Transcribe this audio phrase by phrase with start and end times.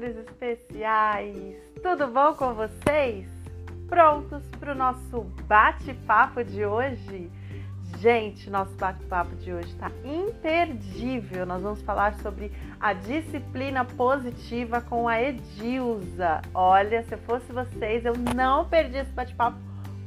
[0.00, 1.56] amores especiais!
[1.82, 3.26] Tudo bom com vocês?
[3.86, 7.30] Prontos para o nosso bate-papo de hoje?
[7.98, 11.44] Gente, nosso bate-papo de hoje está imperdível.
[11.44, 12.50] Nós vamos falar sobre
[12.80, 16.40] a disciplina positiva com a Edilza.
[16.54, 19.58] Olha, se fosse vocês, eu não perdi esse bate-papo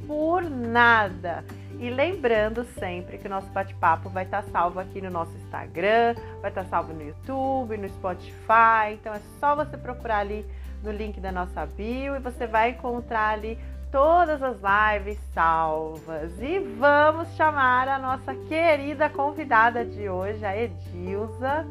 [0.08, 1.44] por nada.
[1.78, 6.50] E lembrando sempre que o nosso bate-papo vai estar salvo aqui no nosso Instagram, vai
[6.50, 8.92] estar salvo no YouTube, no Spotify.
[8.92, 10.46] Então é só você procurar ali
[10.82, 13.58] no link da nossa bio e você vai encontrar ali
[13.90, 16.32] todas as lives salvas.
[16.40, 21.66] E vamos chamar a nossa querida convidada de hoje, a Edilza.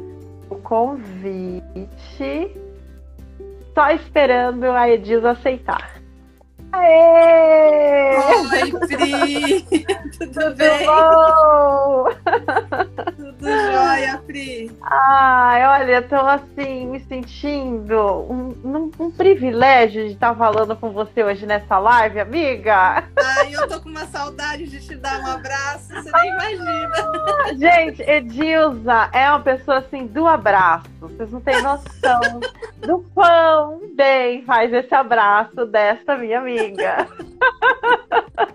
[0.50, 1.62] O convite.
[3.74, 5.93] Só esperando a Edilza aceitar.
[6.74, 8.18] Aê!
[8.18, 9.62] Oi, Pri!
[10.18, 10.86] Tudo, Tudo bem?
[10.86, 12.06] Bom?
[13.16, 14.72] Tudo jóia, Pri?
[14.82, 17.96] Ai, olha, tô assim, me sentindo
[18.30, 23.04] um, um, um privilégio de estar falando com você hoje nessa live, amiga.
[23.18, 26.94] Ai, eu tô com uma saudade de te dar um abraço, você nem imagina.
[27.56, 30.90] Gente, Edilza é uma pessoa assim do abraço.
[31.00, 32.40] Vocês não têm noção
[32.80, 37.08] do quão bem faz esse abraço dessa minha amiga amiga.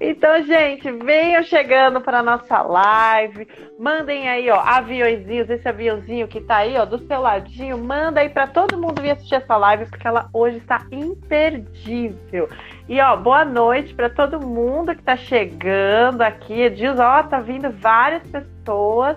[0.00, 3.46] Então, gente, venham chegando para nossa live.
[3.78, 7.76] Mandem aí, ó, aviãozinhos, esse aviãozinho que tá aí, ó, do seu ladinho.
[7.78, 12.48] Manda aí para todo mundo vir assistir essa live, porque ela hoje está imperdível.
[12.88, 16.62] E, ó, boa noite para todo mundo que tá chegando aqui.
[16.62, 19.16] Edilza, ó, tá vindo várias pessoas,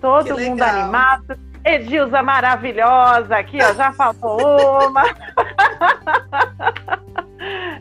[0.00, 1.36] todo mundo animado.
[1.66, 5.02] Edilza maravilhosa aqui, ó, já faltou uma.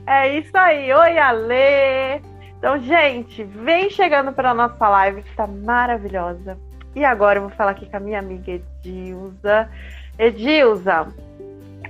[0.07, 0.93] É isso aí.
[0.93, 2.21] Oi, Ale.
[2.57, 6.57] Então, gente, vem chegando para nossa live que está maravilhosa.
[6.95, 9.69] E agora eu vou falar aqui com a minha amiga Edilza.
[10.17, 11.07] Edilza,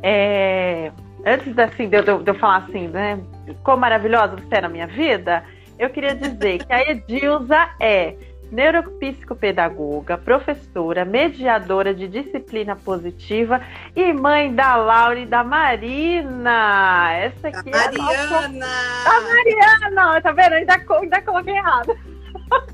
[0.02, 0.92] é...
[1.26, 3.20] antes assim, de, eu, de eu falar assim, né?
[3.64, 5.44] Quão maravilhosa você é na minha vida,
[5.78, 8.16] eu queria dizer que a Edilza é
[8.52, 13.62] neuropsicopedagoga, professora, mediadora de disciplina positiva
[13.96, 17.14] e mãe da Laura e da Marina.
[17.14, 18.38] Essa aqui da é Mariana.
[18.38, 19.34] a nossa...
[19.34, 20.22] Mariana.
[20.22, 20.54] Tá vendo?
[20.54, 21.98] Ainda, ainda coloquei errado.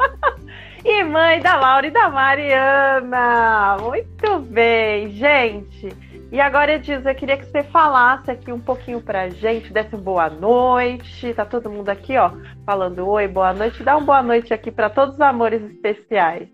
[0.83, 3.77] e mãe da Laura e da Mariana.
[3.79, 6.10] Muito bem, gente.
[6.31, 10.29] E agora, Edilza, eu queria que você falasse aqui um pouquinho pra gente, desse boa
[10.29, 11.33] noite.
[11.33, 12.31] Tá todo mundo aqui, ó,
[12.65, 13.83] falando oi, boa noite.
[13.83, 16.47] Dá um boa noite aqui para todos os amores especiais.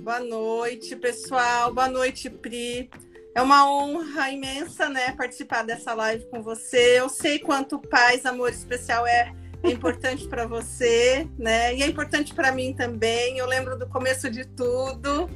[0.00, 1.72] Boa noite, pessoal.
[1.72, 2.90] Boa noite, Pri.
[3.32, 6.98] É uma honra imensa, né, participar dessa live com você.
[6.98, 11.76] Eu sei quanto paz, amor especial é importante para você, né?
[11.76, 13.38] E é importante para mim também.
[13.38, 15.30] Eu lembro do começo de tudo.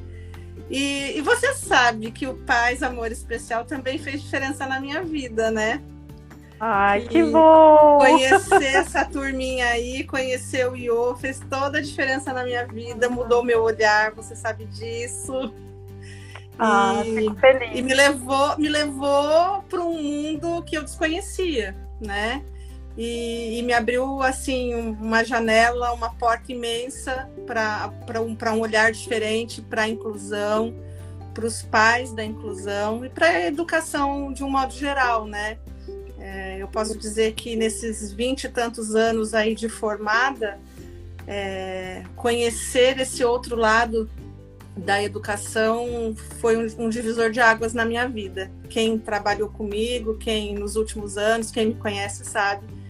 [0.70, 5.50] E, e, você sabe que o Paz Amor Especial também fez diferença na minha vida,
[5.50, 5.82] né?
[6.58, 7.98] Ai, e que bom!
[7.98, 13.44] Conhecer essa turminha aí, conhecer o Iô, fez toda a diferença na minha vida, mudou
[13.44, 15.52] meu olhar, você sabe disso.
[16.58, 17.70] Ah, e, fico feliz.
[17.74, 22.42] E me levou, me levou para um mundo que eu desconhecia, né?
[22.96, 29.60] E, e, me abriu assim uma janela, uma porta imensa para um, um olhar diferente
[29.60, 30.72] para a inclusão,
[31.32, 35.58] para os pais da inclusão e para a educação de um modo geral, né?
[36.20, 40.58] É, eu posso dizer que nesses vinte e tantos anos aí de formada,
[41.26, 44.08] é, conhecer esse outro lado
[44.76, 48.50] da educação foi um, um, divisor de águas na minha vida.
[48.70, 52.83] Quem trabalhou comigo, quem nos últimos anos, quem me conhece sabe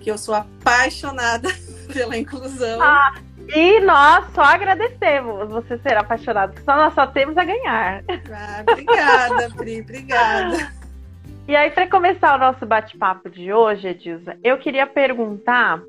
[0.00, 1.48] que eu sou apaixonada
[1.92, 2.80] pela inclusão.
[2.82, 3.14] Ah,
[3.54, 8.04] e nós só agradecemos você ser apaixonado, porque só nós só temos a ganhar.
[8.30, 10.72] Ah, obrigada, Pri, obrigada.
[11.48, 15.80] E aí, para começar o nosso bate-papo de hoje, Edilza, eu queria perguntar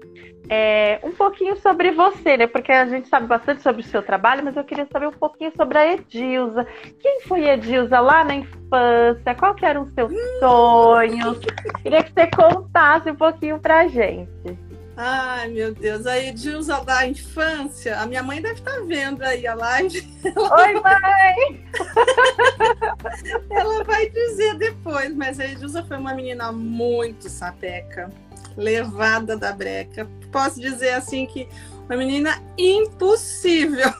[0.47, 2.47] é, um pouquinho sobre você, né?
[2.47, 5.51] Porque a gente sabe bastante sobre o seu trabalho, mas eu queria saber um pouquinho
[5.57, 6.65] sobre a Edilza.
[7.01, 9.35] Quem foi a Edilza lá na infância?
[9.37, 11.39] Qual eram os seus sonhos?
[11.83, 14.68] Queria que você contasse um pouquinho pra gente.
[15.01, 19.47] Ai, meu Deus, a Edilza da infância, a minha mãe deve estar tá vendo aí
[19.47, 20.05] a live.
[20.35, 21.65] Oi, mãe!
[23.49, 28.09] Ela vai dizer depois, mas a Edilza foi uma menina muito sapeca,
[28.57, 30.05] levada da breca.
[30.33, 31.47] Posso dizer assim que
[31.85, 33.93] uma menina impossível.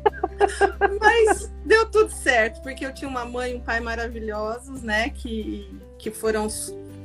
[0.98, 5.78] mas deu tudo certo, porque eu tinha uma mãe e um pai maravilhosos, né, que,
[5.98, 6.48] que foram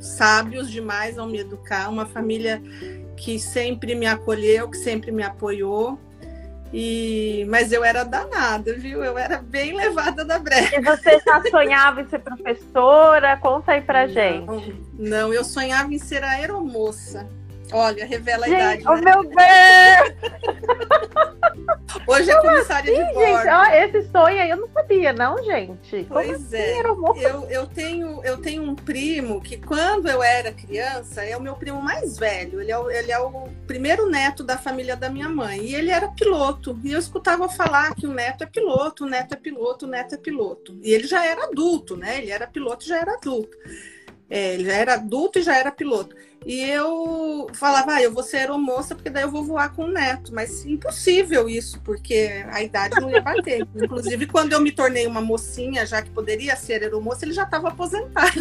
[0.01, 2.61] sábios demais ao me educar, uma família
[3.15, 5.99] que sempre me acolheu, que sempre me apoiou.
[6.73, 9.03] E, mas eu era danada, viu?
[9.03, 10.77] Eu era bem levada da brecha.
[10.77, 13.35] E você já sonhava em ser professora?
[13.37, 14.81] Conta aí pra não, gente.
[14.97, 17.27] Não, eu sonhava em ser aeromoça.
[17.71, 18.83] Olha, revela a gente, idade.
[18.87, 19.01] Oh, né?
[19.01, 20.21] meu Deus!
[22.07, 23.37] Hoje é comissária Sim, de bordo.
[23.37, 26.03] gente, ó, esse sonho aí eu não sabia, não, gente.
[26.03, 26.73] Como Pois assim, é.
[26.73, 27.21] aeromoça?
[27.21, 31.55] Eu, eu, tenho, eu tenho um primo que, quando eu era criança, é o meu
[31.55, 32.61] primo mais velho.
[32.61, 35.61] Ele é, o, ele é o primeiro neto da família da minha mãe.
[35.61, 36.79] E ele era piloto.
[36.83, 40.15] E eu escutava falar que o neto é piloto, o neto é piloto, o neto
[40.15, 40.77] é piloto.
[40.81, 42.17] E ele já era adulto, né?
[42.17, 43.57] Ele era piloto e já era adulto.
[44.29, 46.15] É, ele já era adulto e já era piloto.
[46.45, 49.91] E eu falava, ah, eu vou ser aeromoça, porque daí eu vou voar com o
[49.91, 50.33] neto.
[50.33, 53.67] Mas impossível isso, porque a idade não ia bater.
[53.75, 57.67] Inclusive, quando eu me tornei uma mocinha, já que poderia ser aeromoça, ele já estava
[57.69, 58.31] aposentado.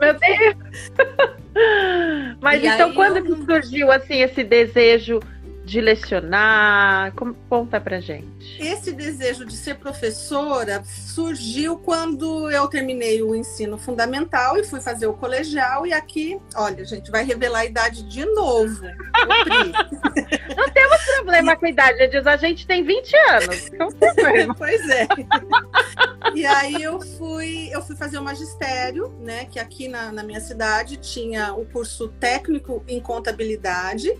[0.00, 0.56] Meu Deus!
[2.40, 5.20] Mas E então, quando eu surgiu assim esse desejo
[5.64, 7.12] de lecionar?
[7.14, 8.60] Como- conta pra gente.
[8.60, 15.06] Esse desejo de ser professora surgiu quando eu terminei o ensino fundamental e fui fazer
[15.06, 15.86] o colegial.
[15.86, 18.86] E aqui, olha, gente, vai revelar a idade de novo.
[18.86, 19.72] Ô, Pri.
[21.16, 23.70] Problema com a idade, diz a gente tem 20 anos.
[23.70, 24.54] Problema?
[24.58, 25.06] pois é.
[26.34, 29.46] E aí eu fui, eu fui fazer o magistério, né?
[29.46, 34.12] Que aqui na, na minha cidade tinha o curso técnico em contabilidade,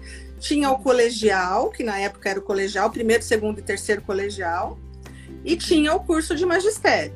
[0.42, 4.76] tinha o colegial, que na época era o colegial, primeiro, segundo e terceiro colegial,
[5.44, 7.14] e tinha o curso de magistério.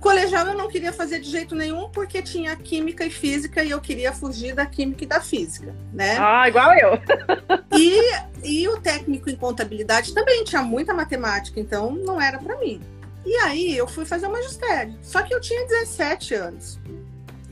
[0.00, 3.80] Colegial eu não queria fazer de jeito nenhum, porque tinha química e física, e eu
[3.80, 6.16] queria fugir da química e da física, né?
[6.18, 6.92] Ah, igual eu.
[7.74, 8.12] E,
[8.44, 12.80] e o técnico em contabilidade também tinha muita matemática, então não era para mim.
[13.24, 14.94] E aí eu fui fazer o magistério.
[15.00, 16.78] Só que eu tinha 17 anos.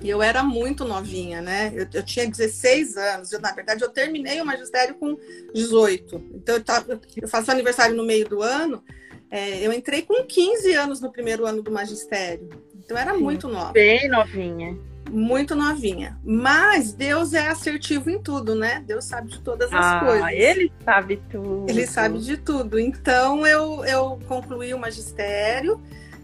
[0.02, 1.73] E eu era muito novinha, né?
[1.75, 3.32] Eu, eu tinha 16 anos.
[3.32, 5.17] Eu, na verdade, eu terminei o magistério com
[5.55, 6.17] 18.
[6.35, 8.82] Então, eu, tava, eu faço aniversário no meio do ano.
[9.31, 12.49] É, eu entrei com 15 anos no primeiro ano do magistério.
[12.82, 13.20] Então, eu era Sim.
[13.20, 14.76] muito nova Bem novinha.
[15.11, 16.19] muito novinha.
[16.25, 18.82] Mas Deus é assertivo em tudo, né?
[18.87, 20.29] Deus sabe de todas as Ah, coisas.
[20.32, 21.67] ele sabe tudo.
[21.69, 22.79] Ele sabe de tudo.
[22.81, 25.81] Então eu, eu concluí o magistério,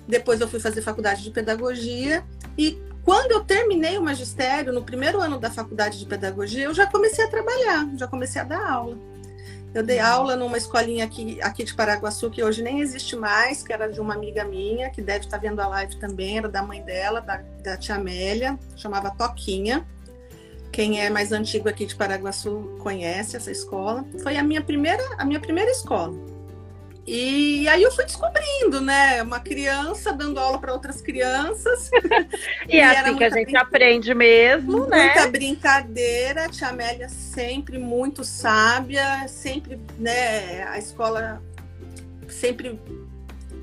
[0.08, 2.25] depois eu fui fazer faculdade de pedagogia
[2.58, 6.88] e quando eu terminei o magistério, no primeiro ano da faculdade de pedagogia, eu já
[6.88, 8.99] comecei a trabalhar, já comecei a dar aula.
[9.73, 13.73] Eu dei aula numa escolinha aqui, aqui de Paraguaçu, que hoje nem existe mais, que
[13.73, 16.82] era de uma amiga minha, que deve estar vendo a live também, era da mãe
[16.82, 19.87] dela, da, da tia Amélia, chamava Toquinha.
[20.73, 24.05] Quem é mais antigo aqui de Paraguaçu conhece essa escola.
[24.20, 26.12] Foi a minha primeira, a minha primeira escola.
[27.06, 29.23] E aí eu fui descobrindo, né?
[29.23, 31.91] Uma criança dando aula para outras crianças.
[32.69, 35.05] E é E era assim que a muita gente brin- aprende mesmo, né?
[35.14, 36.49] Muita brincadeira.
[36.49, 40.64] Tia Amélia sempre muito sábia, sempre, né?
[40.64, 41.41] A escola
[42.29, 42.81] sempre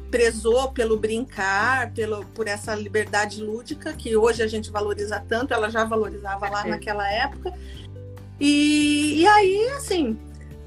[0.09, 5.69] prezou pelo brincar, pelo, por essa liberdade lúdica que hoje a gente valoriza tanto, ela
[5.69, 6.69] já valorizava lá É.
[6.69, 7.51] naquela época.
[8.39, 10.17] E, e aí, assim,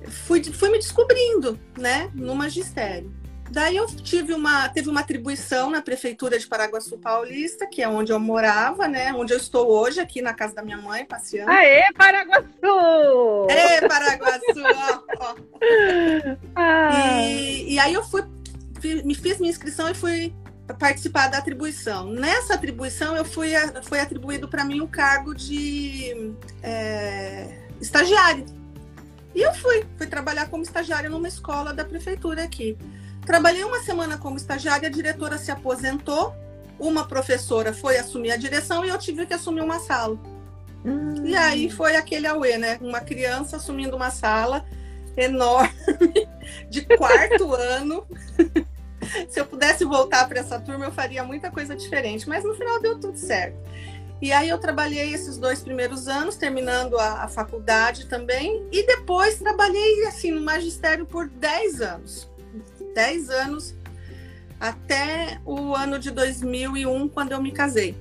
[0.08, 3.12] fui, fui me descobrindo, né, no magistério.
[3.50, 8.12] Daí eu tive uma, teve uma atribuição na prefeitura de Paraguaçu Paulista, que é onde
[8.12, 11.50] eu morava, né, onde eu estou hoje, aqui na casa da minha mãe, passeando.
[11.50, 13.46] Aê, Paraguaçu!
[13.48, 14.62] Ê, Paraguaçu!
[14.74, 15.34] ó, ó.
[16.56, 18.24] Ah, E, e aí eu fui,
[19.04, 20.34] me fiz minha inscrição e fui
[20.74, 22.10] participar da atribuição.
[22.10, 23.52] Nessa atribuição, eu fui,
[23.82, 27.48] foi atribuído para mim o cargo de é,
[27.80, 28.44] estagiário.
[29.36, 32.74] E eu fui, fui trabalhar como estagiária numa escola da prefeitura aqui.
[33.26, 36.34] Trabalhei uma semana como estagiária, a diretora se aposentou,
[36.80, 40.18] uma professora foi assumir a direção e eu tive que assumir uma sala.
[40.82, 41.22] hum.
[41.22, 42.78] E aí foi aquele auê, né?
[42.80, 44.64] Uma criança assumindo uma sala
[45.18, 45.70] enorme
[46.70, 48.06] de quarto ano.
[49.28, 52.80] Se eu pudesse voltar para essa turma, eu faria muita coisa diferente, mas no final
[52.80, 53.58] deu tudo certo.
[54.20, 59.38] E aí eu trabalhei esses dois primeiros anos, terminando a, a faculdade também, e depois
[59.38, 62.30] trabalhei assim no magistério por 10 anos.
[62.94, 63.74] 10 anos
[64.58, 67.94] até o ano de 2001, quando eu me casei.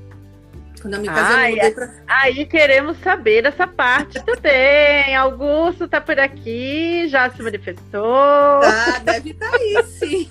[0.82, 5.16] Quando eu me casei, Ai, eu mudei pra, Aí queremos saber dessa parte também.
[5.16, 8.62] Augusto tá por aqui, já se manifestou.
[8.64, 10.30] Ah, deve estar aí, sim.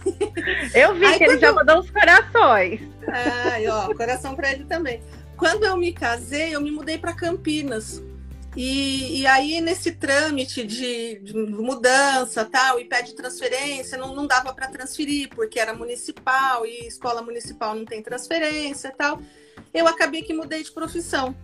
[0.74, 2.80] Eu vi Aí que ele já eu- mandou uns corações.
[3.08, 5.02] Ai, ó, coração para ele também.
[5.36, 8.02] Quando eu me casei, eu me mudei para Campinas.
[8.56, 14.52] E, e aí, nesse trâmite de, de mudança tal, e pede transferência, não, não dava
[14.54, 19.20] para transferir, porque era municipal e escola municipal não tem transferência tal.
[19.72, 21.34] Eu acabei que mudei de profissão.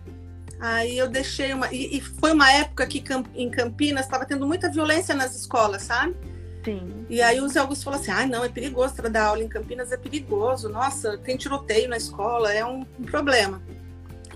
[0.57, 1.73] Aí eu deixei uma.
[1.73, 6.15] E, e foi uma época que em Campinas estava tendo muita violência nas escolas, sabe?
[6.63, 7.05] Sim.
[7.09, 9.91] E aí o Zé Augusto falou assim: ah, não, é perigoso dar aula em Campinas,
[9.91, 10.69] é perigoso.
[10.69, 13.61] Nossa, tem tiroteio na escola, é um, um problema.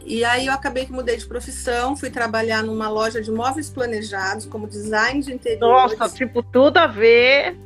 [0.06, 4.46] E aí eu acabei que mudei de profissão, fui trabalhar numa loja de móveis planejados,
[4.46, 5.98] como design de interiores.
[5.98, 7.58] Nossa, tipo, tudo a ver.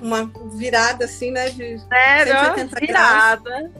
[0.00, 1.50] Uma virada assim, né?
[1.50, 2.32] De Sério?
[2.32, 3.50] 180 virada.
[3.50, 3.70] Graus.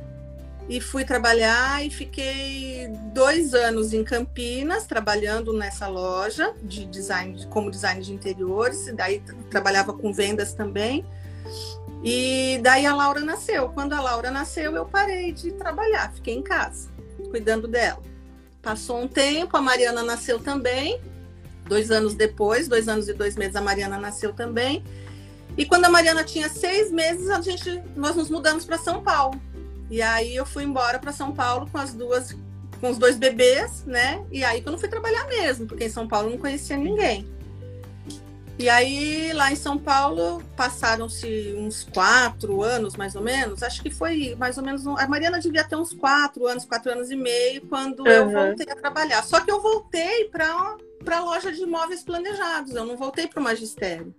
[0.69, 7.71] E fui trabalhar e fiquei dois anos em Campinas, trabalhando nessa loja de design, como
[7.71, 8.87] design de interiores.
[8.87, 11.07] E daí trabalhava com vendas também.
[12.05, 13.71] E daí a Laura nasceu.
[13.71, 16.92] Quando a Laura nasceu, eu parei de trabalhar, fiquei em casa
[17.33, 18.01] cuidando dela.
[18.61, 21.01] Passou um tempo, a Mariana nasceu também.
[21.67, 24.85] Dois anos depois, dois anos e dois meses, a Mariana nasceu também.
[25.57, 29.41] E quando a Mariana tinha seis meses, a gente, nós nos mudamos para São Paulo.
[29.91, 32.37] E aí eu fui embora para São Paulo com as duas,
[32.81, 34.23] com os dois bebês, né?
[34.31, 37.27] E aí que eu não fui trabalhar mesmo, porque em São Paulo não conhecia ninguém.
[38.59, 43.63] E aí, lá em São Paulo, passaram-se uns quatro anos, mais ou menos.
[43.63, 44.87] Acho que foi mais ou menos.
[44.87, 48.07] A Mariana devia ter uns quatro anos, quatro anos e meio, quando uhum.
[48.07, 49.23] eu voltei a trabalhar.
[49.25, 50.77] Só que eu voltei para
[51.11, 54.15] a loja de móveis planejados, eu não voltei para o magistério.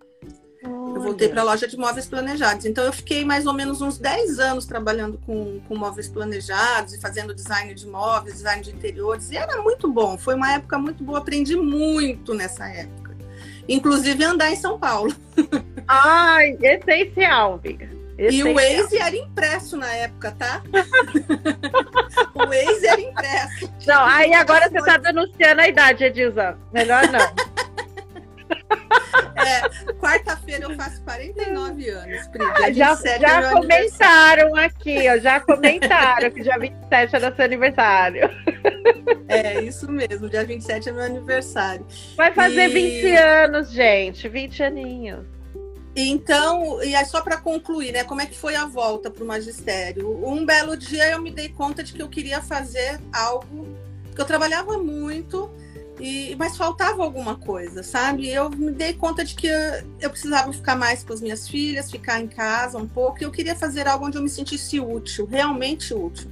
[0.66, 0.96] Olha.
[0.98, 2.66] Eu voltei para a loja de móveis planejados.
[2.66, 7.00] Então, eu fiquei mais ou menos uns 10 anos trabalhando com, com móveis planejados e
[7.00, 9.30] fazendo design de móveis, design de interiores.
[9.30, 10.18] E era muito bom.
[10.18, 11.20] Foi uma época muito boa.
[11.20, 13.02] Aprendi muito nessa época
[13.67, 15.13] inclusive andar em São Paulo.
[15.88, 17.89] Ai, essencial, amiga.
[18.17, 20.62] E o Waze era impresso na época, tá?
[22.34, 23.74] o Waze era impresso.
[23.88, 26.58] Não, aí agora você tá denunciando a idade, Edilza.
[26.72, 27.52] Melhor não.
[30.62, 32.74] Eu faço 49 anos, Pri.
[32.74, 38.29] já já é comentaram aqui, ó, já comentaram que dia 27 é nosso aniversário.
[39.27, 41.86] É, isso mesmo, dia 27 é meu aniversário.
[42.15, 43.01] Vai fazer e...
[43.01, 45.25] 20 anos, gente, 20 aninhos.
[45.95, 48.03] Então, e é só para concluir, né?
[48.03, 50.25] Como é que foi a volta para o magistério?
[50.25, 53.67] Um belo dia eu me dei conta de que eu queria fazer algo,
[54.13, 55.51] que eu trabalhava muito,
[56.03, 58.27] e, mas faltava alguma coisa, sabe?
[58.27, 59.57] Eu me dei conta de que eu,
[60.01, 63.31] eu precisava ficar mais com as minhas filhas, ficar em casa um pouco, e eu
[63.31, 66.29] queria fazer algo onde eu me sentisse útil, realmente útil.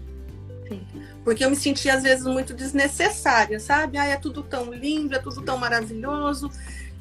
[0.67, 0.85] Sim.
[1.23, 3.97] Porque eu me sentia, às vezes, muito desnecessária, sabe?
[3.97, 6.51] Ah, é tudo tão lindo, é tudo tão maravilhoso.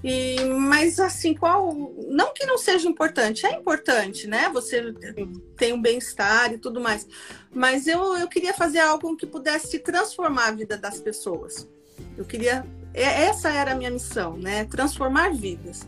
[0.04, 1.74] E, mas assim, qual.
[2.06, 4.48] Não que não seja importante, é importante, né?
[4.52, 4.94] Você
[5.56, 7.04] tem um bem-estar e tudo mais.
[7.52, 11.66] Mas eu, eu queria fazer algo que pudesse transformar a vida das pessoas.
[12.16, 12.64] Eu queria.
[12.92, 14.64] Essa era a minha missão, né?
[14.64, 15.86] Transformar vidas.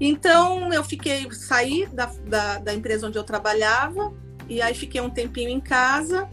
[0.00, 4.12] Então eu fiquei, saí da, da, da empresa onde eu trabalhava,
[4.48, 6.28] e aí fiquei um tempinho em casa.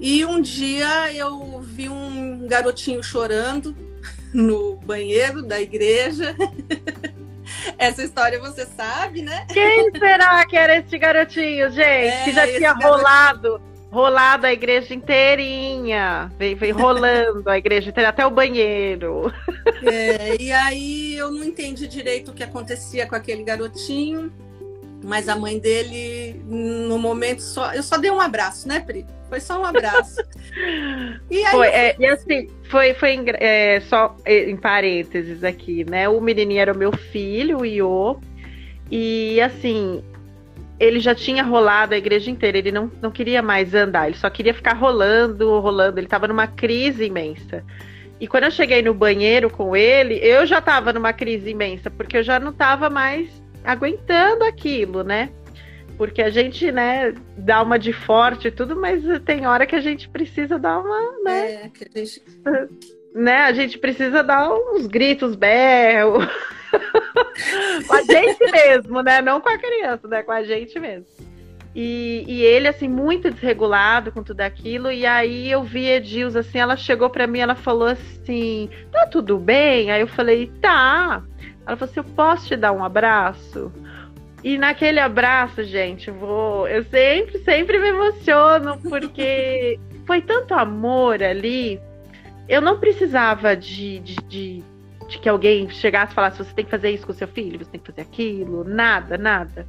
[0.00, 3.76] E um dia eu vi um garotinho chorando
[4.32, 6.34] no banheiro da igreja.
[7.76, 9.46] Essa história você sabe, né?
[9.52, 12.08] Quem será que era esse garotinho, gente?
[12.08, 13.60] É, que já tinha rolado
[13.92, 16.32] rolado a igreja inteirinha.
[16.38, 19.30] Vem, vem rolando a igreja inteira, até o banheiro.
[19.82, 24.32] É, e aí eu não entendi direito o que acontecia com aquele garotinho,
[25.04, 27.74] mas a mãe dele, no momento, só.
[27.74, 29.04] Eu só dei um abraço, né, Pri?
[29.28, 30.22] Foi só um abraço.
[31.30, 36.08] e, aí, foi, é, e assim, foi, foi é, só é, em parênteses aqui, né?
[36.08, 38.18] O menininho era o meu filho, o Iô.
[38.90, 40.02] E assim,
[40.82, 44.28] ele já tinha rolado a igreja inteira, ele não, não queria mais andar, ele só
[44.28, 47.64] queria ficar rolando, rolando, ele estava numa crise imensa.
[48.18, 52.16] E quando eu cheguei no banheiro com ele, eu já estava numa crise imensa, porque
[52.16, 53.30] eu já não estava mais
[53.64, 55.30] aguentando aquilo, né?
[55.96, 59.80] Porque a gente, né, dá uma de forte e tudo, mas tem hora que a
[59.80, 61.52] gente precisa dar uma, né?
[61.52, 62.22] É, que a gente...
[63.14, 66.18] né, a gente precisa dar uns gritos, berro.
[67.86, 69.20] com a gente mesmo, né?
[69.20, 70.22] Não com a criança, né?
[70.22, 71.06] Com a gente mesmo.
[71.74, 74.92] E, e, ele, assim, muito desregulado com tudo aquilo.
[74.92, 79.38] E aí eu vi Edilza, assim, ela chegou para mim, ela falou assim: tá tudo
[79.38, 79.90] bem?
[79.90, 81.22] Aí eu falei: tá.
[81.66, 83.72] Ela falou assim: eu posso te dar um abraço?
[84.44, 86.68] E naquele abraço, gente, vou.
[86.68, 91.80] Eu sempre, sempre me emociono, porque foi tanto amor ali.
[92.48, 94.64] Eu não precisava de, de, de
[95.12, 97.70] de que alguém chegasse e falasse: você tem que fazer isso com seu filho, você
[97.70, 99.66] tem que fazer aquilo, nada, nada.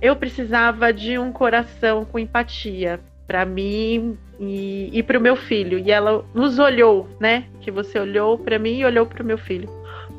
[0.00, 5.78] Eu precisava de um coração com empatia para mim e, e para o meu filho.
[5.78, 7.44] E ela nos olhou, né?
[7.60, 9.68] Que você olhou para mim e olhou para o meu filho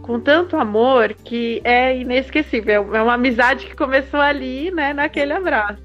[0.02, 2.96] com tanto amor que é inesquecível.
[2.96, 4.92] É uma amizade que começou ali, né?
[4.92, 5.82] Naquele abraço.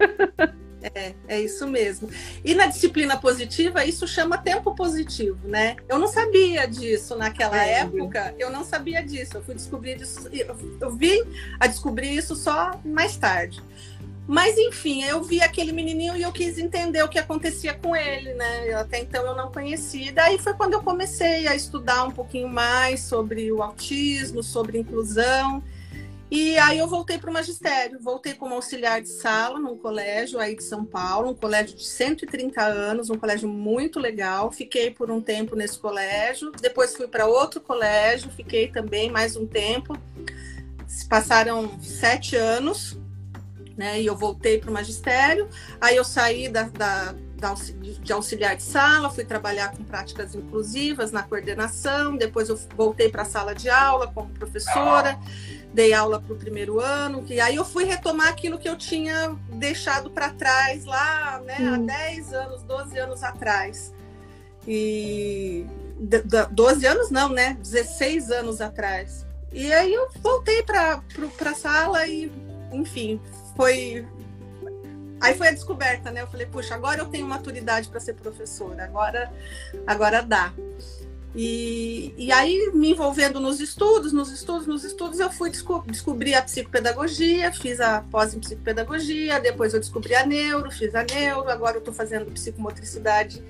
[0.94, 2.08] É, é isso mesmo.
[2.44, 5.76] E na disciplina positiva, isso chama tempo positivo, né?
[5.88, 9.36] Eu não sabia disso naquela é, época, eu não sabia disso.
[9.36, 10.28] Eu fui descobrir isso,
[10.80, 11.22] eu vim
[11.58, 13.62] a descobrir isso só mais tarde.
[14.28, 18.34] Mas enfim, eu vi aquele menininho e eu quis entender o que acontecia com ele,
[18.34, 18.74] né?
[18.74, 20.08] Até então eu não conhecia.
[20.08, 24.78] E daí foi quando eu comecei a estudar um pouquinho mais sobre o autismo, sobre
[24.78, 25.62] inclusão.
[26.28, 30.56] E aí eu voltei para o magistério, voltei como auxiliar de sala num colégio aí
[30.56, 34.50] de São Paulo, um colégio de 130 anos, um colégio muito legal.
[34.50, 39.46] Fiquei por um tempo nesse colégio, depois fui para outro colégio, fiquei também mais um
[39.46, 39.96] tempo.
[41.08, 42.98] Passaram sete anos,
[43.76, 44.00] né?
[44.00, 45.48] E eu voltei para o magistério.
[45.80, 47.54] Aí eu saí da, da, da,
[48.02, 52.16] de auxiliar de sala, fui trabalhar com práticas inclusivas na coordenação.
[52.16, 55.16] Depois eu voltei para a sala de aula como professora
[55.76, 59.36] dei aula para o primeiro ano, e aí eu fui retomar aquilo que eu tinha
[59.50, 61.74] deixado para trás lá, né, hum.
[61.74, 63.94] há 10 anos, 12 anos atrás.
[64.66, 65.66] E
[66.50, 67.56] 12 anos não, né?
[67.60, 69.26] 16 anos atrás.
[69.52, 71.02] E aí eu voltei para
[71.44, 72.32] a sala e,
[72.72, 73.20] enfim,
[73.54, 74.04] foi.
[75.20, 76.22] Aí foi a descoberta, né?
[76.22, 79.32] Eu falei, puxa, agora eu tenho maturidade para ser professora, agora,
[79.86, 80.52] agora dá.
[81.38, 86.34] E, e aí, me envolvendo nos estudos, nos estudos, nos estudos, eu fui desco descobrir
[86.34, 91.50] a psicopedagogia, fiz a pós em psicopedagogia, depois eu descobri a neuro, fiz a neuro,
[91.50, 93.44] agora eu estou fazendo psicomotricidade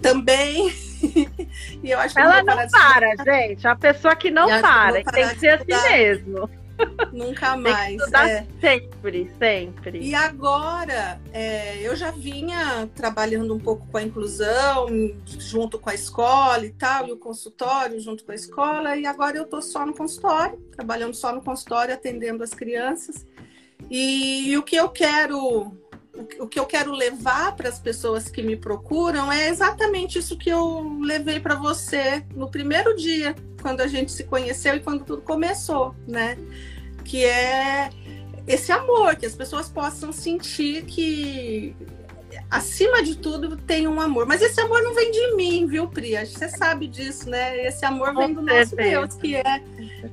[0.00, 0.72] também.
[1.84, 3.68] e eu acho que Ela não para, gente.
[3.68, 6.48] A pessoa que não para, tem que ser assim mesmo.
[7.12, 8.00] Nunca mais.
[8.12, 8.46] É.
[8.60, 9.98] Sempre, sempre.
[10.00, 14.86] E agora, é, eu já vinha trabalhando um pouco com a inclusão,
[15.24, 19.36] junto com a escola e tal, e o consultório junto com a escola, e agora
[19.36, 23.26] eu estou só no consultório, trabalhando só no consultório, atendendo as crianças.
[23.90, 25.72] E, e o que eu quero
[26.38, 30.50] o que eu quero levar para as pessoas que me procuram é exatamente isso que
[30.50, 35.22] eu levei para você no primeiro dia, quando a gente se conheceu e quando tudo
[35.22, 36.38] começou, né?
[37.04, 37.90] Que é
[38.46, 41.74] esse amor, que as pessoas possam sentir que
[42.50, 44.26] acima de tudo tem um amor.
[44.26, 46.16] Mas esse amor não vem de mim, viu, Pri?
[46.24, 47.66] Você sabe disso, né?
[47.66, 49.62] Esse amor vem do nosso Deus, que é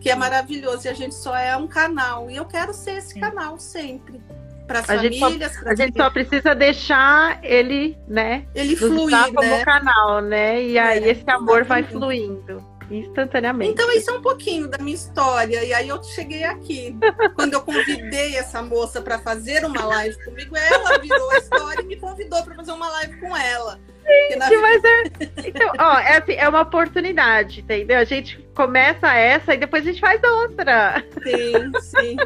[0.01, 2.29] que é maravilhoso e a gente só é um canal.
[2.29, 4.21] E eu quero ser esse canal sempre
[4.67, 5.53] para as famílias.
[5.53, 8.45] Só, a gente só precisa deixar ele, né?
[8.55, 9.63] Ele fluir, como né?
[9.63, 10.63] canal, né?
[10.63, 11.67] E aí é, esse amor exatamente.
[11.67, 13.71] vai fluindo instantaneamente.
[13.71, 15.63] Então, isso é um pouquinho da minha história.
[15.63, 16.95] E aí eu cheguei aqui.
[17.35, 21.85] Quando eu convidei essa moça para fazer uma live comigo, ela virou a história e
[21.85, 23.79] me convidou para fazer uma live com ela.
[24.05, 24.61] Gente, na...
[24.61, 25.03] mas é.
[25.47, 27.97] Então, ó, é, assim, é uma oportunidade, entendeu?
[27.97, 31.03] A gente começa essa e depois a gente faz outra.
[31.23, 32.17] Sim, sim.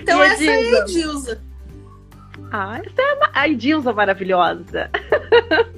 [0.00, 1.42] Então, essa é a Edilza.
[2.50, 4.90] Ah, essa é a, Edilza maravilhosa.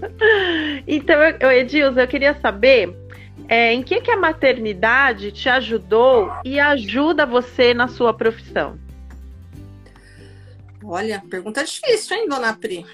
[0.86, 2.94] então, Edilza, eu queria saber
[3.48, 8.78] é, em que, que a maternidade te ajudou e ajuda você na sua profissão?
[10.84, 12.86] Olha, pergunta difícil, hein, dona Pri?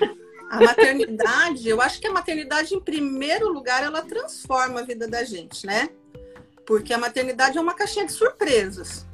[0.51, 5.25] A maternidade, eu acho que a maternidade, em primeiro lugar, ela transforma a vida da
[5.25, 5.89] gente, né?
[6.65, 9.07] Porque a maternidade é uma caixinha de surpresas.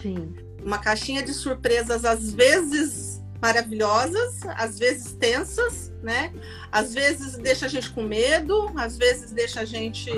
[0.00, 0.34] Sim.
[0.66, 6.32] Uma caixinha de surpresas, às vezes maravilhosas, às vezes tensas, né?
[6.72, 10.10] Às vezes deixa a gente com medo, às vezes deixa a gente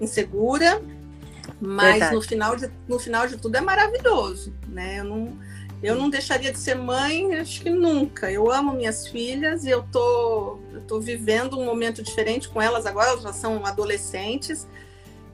[0.00, 0.82] insegura,
[1.60, 4.98] mas no final, de, no final de tudo é maravilhoso, né?
[4.98, 5.38] Eu não,
[5.80, 8.30] eu não deixaria de ser mãe, acho que nunca.
[8.30, 12.86] Eu amo minhas filhas e eu tô, eu tô vivendo um momento diferente com elas
[12.86, 14.66] agora, elas já são adolescentes.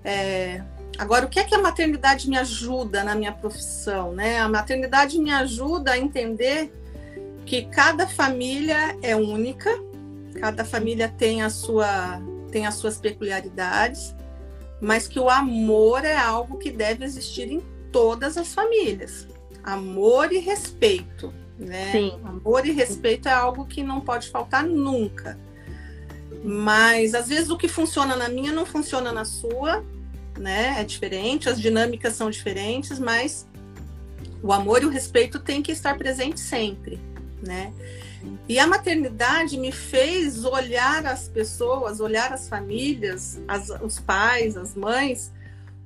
[0.04, 0.62] É,
[0.98, 4.38] agora, o que é que a maternidade me ajuda na minha profissão, né?
[4.38, 6.72] A maternidade me ajuda a entender
[7.46, 9.70] que cada família é única,
[10.40, 14.14] cada família tem a sua tem as suas peculiaridades
[14.80, 19.26] mas que o amor é algo que deve existir em todas as famílias.
[19.62, 21.90] Amor e respeito, né?
[21.92, 22.20] Sim.
[22.24, 25.38] Amor e respeito é algo que não pode faltar nunca.
[26.44, 29.84] Mas às vezes o que funciona na minha não funciona na sua,
[30.38, 30.76] né?
[30.78, 33.46] É diferente, as dinâmicas são diferentes, mas
[34.42, 37.00] o amor e o respeito têm que estar presentes sempre,
[37.42, 37.72] né?
[38.48, 44.74] E a maternidade me fez olhar as pessoas, olhar as famílias, as, os pais, as
[44.74, 45.32] mães,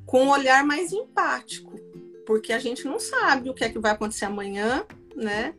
[0.06, 1.78] com um olhar mais empático,
[2.26, 4.84] porque a gente não sabe o que é que vai acontecer amanhã,
[5.16, 5.54] né?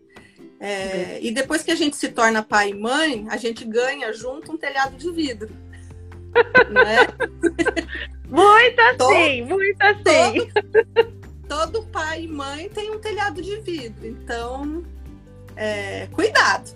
[0.60, 4.52] É, e depois que a gente se torna pai e mãe, a gente ganha junto
[4.52, 5.54] um telhado de vidro.
[6.70, 7.08] Né?
[8.28, 10.50] Muito assim, todo, muito assim.
[10.50, 11.14] Todo,
[11.48, 14.08] todo pai e mãe tem um telhado de vidro.
[14.08, 14.84] Então,
[15.56, 16.72] é, cuidado.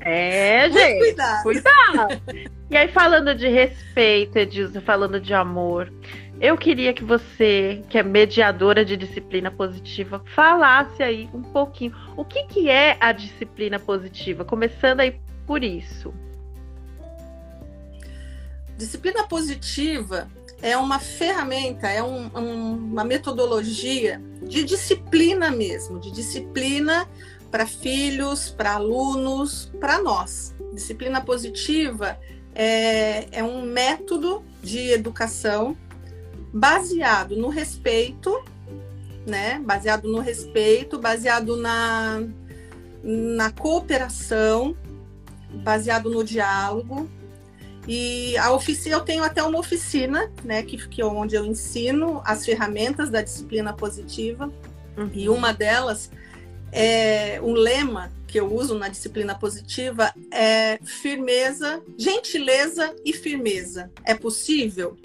[0.00, 0.98] É, gente.
[0.98, 1.42] Cuidado.
[1.42, 2.22] Cuidado.
[2.70, 5.92] E aí, falando de respeito, Edilson, falando de amor,
[6.40, 12.24] eu queria que você, que é mediadora de disciplina positiva, falasse aí um pouquinho o
[12.24, 16.14] que, que é a disciplina positiva, começando aí por isso.
[18.76, 20.28] Disciplina positiva
[20.60, 27.08] é uma ferramenta, é um, um, uma metodologia de disciplina mesmo, de disciplina
[27.50, 30.54] para filhos, para alunos, para nós.
[30.72, 32.18] Disciplina positiva
[32.54, 35.76] é, é um método de educação
[36.52, 38.42] baseado no respeito,
[39.26, 39.60] né?
[39.64, 42.22] Baseado no respeito, baseado na,
[43.02, 44.76] na cooperação,
[45.62, 47.08] baseado no diálogo,
[47.86, 52.20] e a oficina, eu tenho até uma oficina, né, que, que é onde eu ensino
[52.24, 54.52] as ferramentas da disciplina positiva.
[54.96, 55.10] Uhum.
[55.12, 56.10] E uma delas
[56.72, 63.90] é um lema que eu uso na disciplina positiva é firmeza, gentileza e firmeza.
[64.04, 64.96] É possível?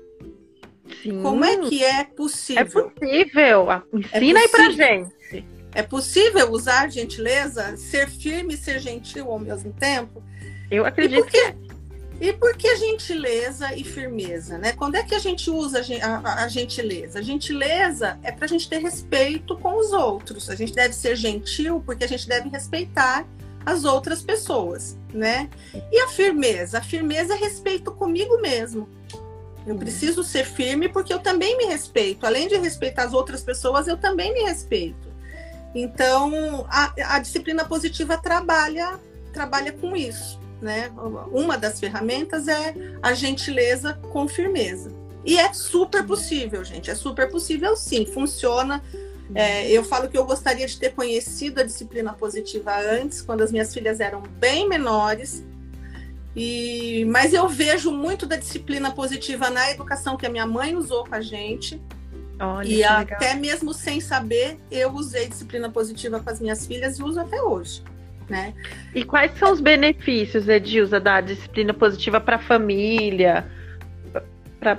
[1.04, 1.22] Sim.
[1.22, 2.62] Como é que é possível?
[2.62, 3.67] É possível.
[3.94, 5.46] Ensina é aí pra gente.
[5.74, 10.22] É possível usar gentileza, ser firme e ser gentil ao mesmo tempo?
[10.70, 11.56] Eu acredito que é.
[12.22, 14.56] E por que gentileza e firmeza?
[14.60, 14.74] Né?
[14.74, 17.18] Quando é que a gente usa a, gentileza?
[17.18, 20.48] A gentileza é para a gente ter respeito com os outros.
[20.48, 23.26] A gente deve ser gentil porque a gente deve respeitar
[23.66, 25.50] as outras pessoas, né?
[25.92, 26.78] E a firmeza?
[26.78, 28.88] A firmeza é respeito comigo mesmo.
[29.66, 32.24] Eu preciso ser firme porque eu também me respeito.
[32.28, 35.12] Além de respeitar as outras pessoas, eu também me respeito.
[35.74, 39.00] Então, a, a disciplina positiva trabalha
[39.34, 40.91] trabalha com isso né?
[41.32, 44.91] Uma das ferramentas é a gentileza com firmeza.
[45.26, 46.89] E é super possível, gente.
[46.89, 48.06] É super possível, sim.
[48.06, 48.84] Funciona.
[49.34, 53.52] É, eu falo que eu gostaria de ter conhecido a disciplina positiva antes, quando as
[53.52, 55.43] minhas filhas eram bem menores.
[56.36, 61.06] E, mas eu vejo muito da disciplina positiva na educação que a minha mãe usou
[61.06, 61.82] com a gente.
[62.39, 67.04] Olha, e até mesmo sem saber, eu usei disciplina positiva com as minhas filhas e
[67.04, 67.84] uso até hoje
[68.32, 68.54] né?
[68.96, 73.46] E quais são os benefícios, Edilza, da disciplina positiva para a família,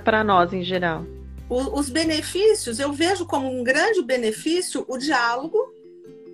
[0.03, 1.05] para nós em geral?
[1.47, 5.71] O, os benefícios, eu vejo como um grande benefício o diálogo,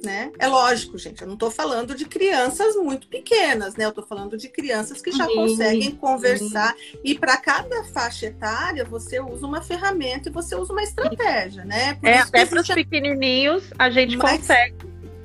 [0.01, 0.31] né?
[0.39, 3.83] É lógico, gente, eu não estou falando de crianças muito pequenas, né?
[3.83, 9.19] Eu estou falando de crianças que já conseguem conversar e para cada faixa etária você
[9.19, 11.95] usa uma ferramenta e você usa uma estratégia, né?
[11.95, 14.75] Por é, até para os pequenininhos a gente mas, consegue,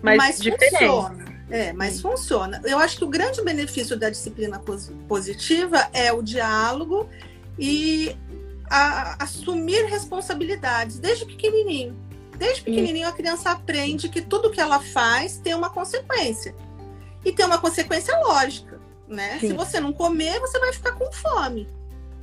[0.03, 0.73] mas, mas diferente.
[0.73, 1.34] funciona.
[1.51, 2.61] É, mas funciona.
[2.65, 4.61] Eu acho que o grande benefício da disciplina
[5.07, 7.09] positiva é o diálogo
[7.59, 8.17] e
[8.71, 11.97] a, assumir responsabilidades desde pequenininho.
[12.37, 16.55] Desde pequenininho a criança aprende que tudo que ela faz tem uma consequência.
[17.25, 19.39] E tem uma consequência lógica, né?
[19.41, 19.49] Sim.
[19.49, 21.69] Se você não comer, você vai ficar com fome.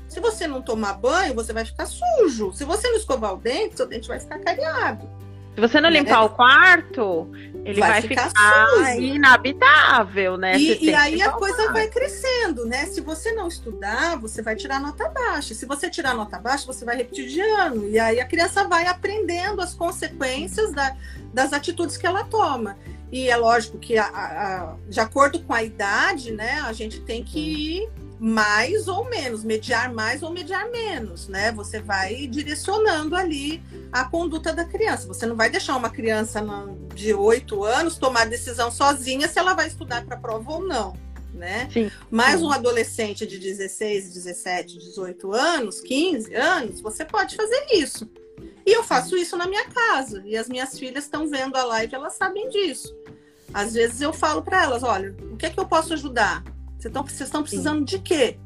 [0.08, 2.52] Se você não tomar banho, você vai ficar sujo.
[2.54, 5.10] Se você não escovar o dente, seu dente vai ficar cariado.
[5.54, 7.30] Se você não limpar o quarto,
[7.66, 10.58] ele vai, vai ficar, ficar inabitável, né?
[10.58, 12.86] E, e aí a coisa vai crescendo, né?
[12.86, 15.54] Se você não estudar, você vai tirar nota baixa.
[15.54, 17.88] Se você tirar nota baixa, você vai repetir de ano.
[17.90, 20.96] E aí a criança vai aprendendo as consequências da,
[21.34, 22.78] das atitudes que ela toma.
[23.12, 27.24] E é lógico que, a, a, de acordo com a idade, né, a gente tem
[27.24, 27.90] que ir
[28.24, 31.52] mais ou menos, mediar mais ou mediar menos, né?
[31.54, 35.08] Você vai direcionando ali a conduta da criança.
[35.08, 36.40] Você não vai deixar uma criança
[36.94, 40.94] de 8 anos tomar decisão sozinha se ela vai estudar para prova ou não,
[41.34, 41.68] né?
[41.74, 48.08] Sim, Mas um adolescente de 16, 17, 18 anos, 15 anos, você pode fazer isso.
[48.64, 50.22] E eu faço isso na minha casa.
[50.28, 52.96] E as minhas filhas estão vendo a live, elas sabem disso.
[53.52, 56.44] Às vezes eu falo para elas, olha, o que é que eu posso ajudar?
[56.90, 57.86] Vocês estão precisando Sim.
[57.86, 58.38] de quê?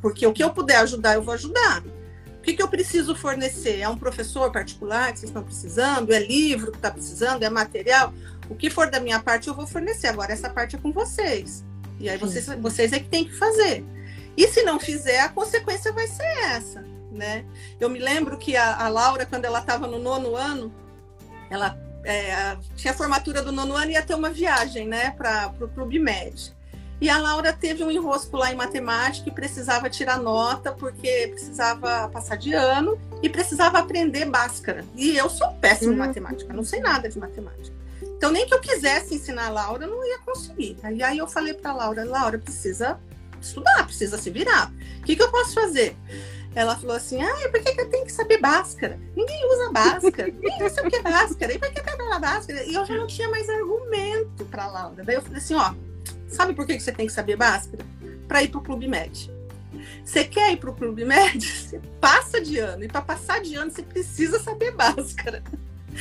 [0.00, 1.82] Porque o que eu puder ajudar, eu vou ajudar.
[2.38, 3.78] O que, que eu preciso fornecer?
[3.78, 6.12] É um professor particular que vocês estão precisando?
[6.12, 7.44] É livro que está precisando?
[7.44, 8.12] É material?
[8.50, 10.08] O que for da minha parte, eu vou fornecer.
[10.08, 11.64] Agora, essa parte é com vocês.
[12.00, 13.84] E aí, vocês, vocês é que tem que fazer.
[14.36, 17.44] E se não fizer, a consequência vai ser essa, né?
[17.78, 20.72] Eu me lembro que a, a Laura, quando ela estava no nono ano,
[21.48, 25.52] ela é, tinha a formatura do nono ano e ia ter uma viagem, né, para
[25.60, 26.52] o Clube Med.
[27.02, 32.08] E a Laura teve um enrosco lá em matemática e precisava tirar nota porque precisava
[32.08, 34.84] passar de ano e precisava aprender Bhaskara.
[34.94, 36.06] E eu sou péssima em uhum.
[36.06, 37.74] matemática, não sei nada de matemática.
[38.00, 40.76] Então, nem que eu quisesse ensinar a Laura, eu não ia conseguir.
[40.94, 43.00] E aí eu falei para a Laura, Laura, precisa
[43.40, 44.72] estudar, precisa se virar.
[45.00, 45.96] O que, que eu posso fazer?
[46.54, 48.96] Ela falou assim: ah, por que, que eu tenho que saber Bhaskara?
[49.16, 51.52] Ninguém usa Bhaskara, ninguém sabe o que é Bhaskara.
[51.52, 52.62] E por que é Bhaskara?
[52.62, 55.02] E eu já não tinha mais argumento para Laura.
[55.02, 55.74] Daí eu falei assim: ó,
[56.32, 57.84] Sabe por que você tem que saber Bhaskara?
[58.26, 59.30] Para ir para o Clube Med.
[60.04, 61.40] Você quer ir para o Clube Med?
[61.44, 62.84] Você passa de ano.
[62.84, 65.42] E para passar de ano, você precisa saber Bhaskara.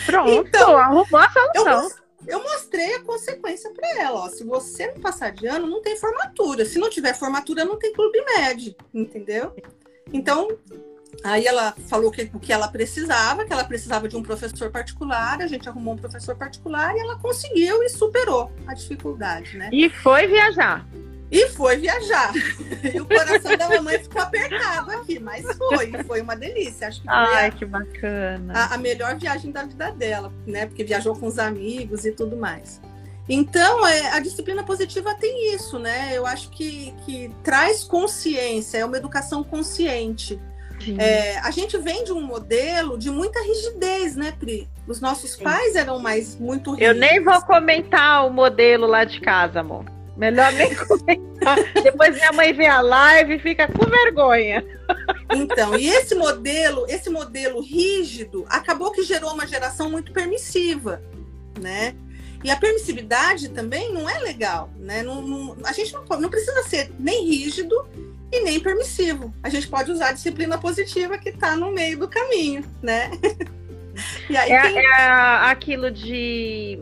[0.05, 1.89] Pronto, então, arrumou a solução.
[2.27, 4.25] Eu, eu mostrei a consequência para ela.
[4.25, 6.65] Ó, se você não passar de ano, não tem formatura.
[6.65, 8.75] Se não tiver formatura, não tem Clube Med.
[8.93, 9.55] Entendeu?
[10.13, 10.47] Então,
[11.23, 15.41] Aí ela falou que, o que ela precisava, que ela precisava de um professor particular,
[15.41, 19.69] a gente arrumou um professor particular e ela conseguiu e superou a dificuldade, né?
[19.71, 20.87] E foi viajar.
[21.31, 22.33] E foi viajar.
[22.93, 26.87] E o coração da mamãe ficou apertado aqui, mas foi, foi uma delícia.
[26.87, 28.53] Acho que foi Ai, a, que bacana.
[28.53, 30.65] A, a melhor viagem da vida dela, né?
[30.65, 32.81] Porque viajou com os amigos e tudo mais.
[33.29, 36.17] Então, é, a disciplina positiva tem isso, né?
[36.17, 40.39] Eu acho que, que traz consciência, é uma educação consciente.
[40.97, 44.67] É, a gente vem de um modelo de muita rigidez, né, Pri?
[44.87, 45.43] Os nossos Sim.
[45.43, 46.95] pais eram mais muito rígidos.
[46.95, 49.85] Eu nem vou comentar o modelo lá de casa, amor.
[50.17, 51.57] Melhor nem comentar.
[51.83, 54.63] Depois minha mãe vê a live e fica com vergonha.
[55.33, 61.01] Então, e esse modelo, esse modelo rígido, acabou que gerou uma geração muito permissiva,
[61.59, 61.95] né?
[62.43, 65.03] E a permissividade também não é legal, né?
[65.03, 67.87] Não, não, a gente não, não precisa ser nem rígido
[68.31, 69.33] e nem permissivo.
[69.43, 73.11] A gente pode usar a disciplina positiva que está no meio do caminho, né?
[74.29, 74.77] e aí é, tem...
[74.77, 75.05] é
[75.43, 76.79] aquilo de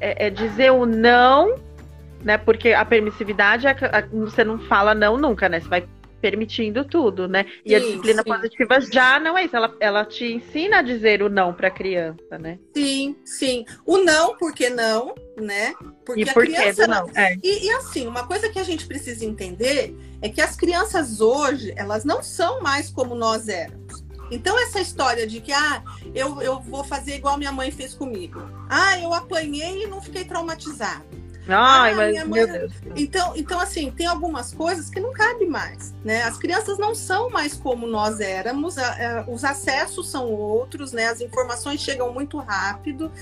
[0.00, 1.58] é, é dizer o não,
[2.22, 2.36] né?
[2.36, 3.74] Porque a permissividade é,
[4.12, 5.60] você não fala não nunca, né?
[5.60, 5.86] Você vai
[6.20, 7.46] permitindo tudo, né?
[7.64, 8.32] E sim, a disciplina sim.
[8.32, 11.70] positiva já não é isso, ela, ela te ensina a dizer o não para a
[11.70, 12.58] criança, né?
[12.74, 13.64] Sim, sim.
[13.84, 15.72] O não, porque não, né?
[16.04, 17.08] Porque e por a criança não.
[17.14, 17.36] É.
[17.42, 21.72] E, e, assim, uma coisa que a gente precisa entender é que as crianças hoje,
[21.76, 24.04] elas não são mais como nós éramos.
[24.30, 25.82] Então, essa história de que, ah,
[26.14, 28.42] eu, eu vou fazer igual minha mãe fez comigo.
[28.68, 31.04] Ah, eu apanhei e não fiquei traumatizado.
[31.48, 32.40] Ai, ah, mas mãe...
[32.96, 36.24] Então, então, assim, tem algumas coisas que não cabe mais, né?
[36.24, 38.74] As crianças não são mais como nós éramos,
[39.28, 41.06] os acessos são outros, né?
[41.06, 43.12] As informações chegam muito rápido.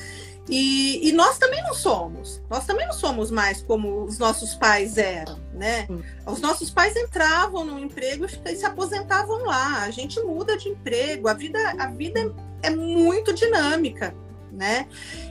[0.49, 2.43] E, e, nós também não somos.
[2.51, 5.89] Nós também não somos mais como os nossos pais eram, né?
[6.27, 9.83] Os nossos pais entravam no emprego e se aposentavam lá.
[9.83, 11.29] A gente muda de emprego.
[11.29, 14.15] A vida, a vida é muito dinâmica
[14.55, 14.87] né?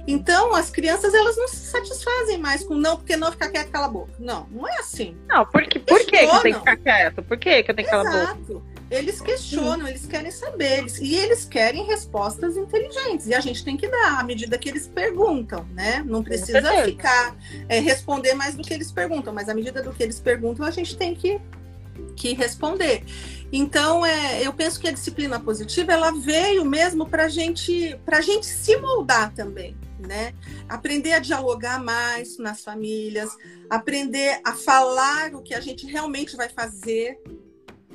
[0.05, 3.85] Então, as crianças, elas não se satisfazem mais com não, porque não ficar quieto, cala
[3.85, 4.11] a boca.
[4.19, 5.17] Não, não é assim.
[5.27, 7.23] Não, porque, por que, que eu tenho que ficar quieto?
[7.23, 8.72] Por que, que eu tenho que calar a boca?
[8.93, 13.27] Eles questionam, eles querem saber, eles, e eles querem respostas inteligentes.
[13.27, 16.03] E a gente tem que dar à medida que eles perguntam, né?
[16.05, 17.35] Não precisa ficar
[17.67, 20.69] é, responder mais do que eles perguntam, mas à medida do que eles perguntam, a
[20.69, 21.41] gente tem que,
[22.15, 23.03] que responder.
[23.51, 28.45] Então, é, eu penso que a disciplina positiva ela veio mesmo para gente, a gente
[28.45, 30.33] se moldar também, né?
[30.69, 33.35] Aprender a dialogar mais nas famílias,
[33.69, 37.19] aprender a falar o que a gente realmente vai fazer,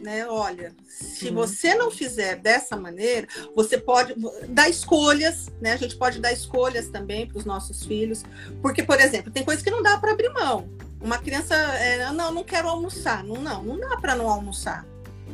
[0.03, 0.27] né?
[0.27, 4.15] Olha, se você não fizer dessa maneira, você pode
[4.49, 5.73] dar escolhas, né?
[5.73, 8.23] A gente pode dar escolhas também para os nossos filhos,
[8.63, 10.69] porque, por exemplo, tem coisas que não dá para abrir mão.
[11.01, 14.85] Uma criança, é, não, não quero almoçar, não, não, não dá para não almoçar.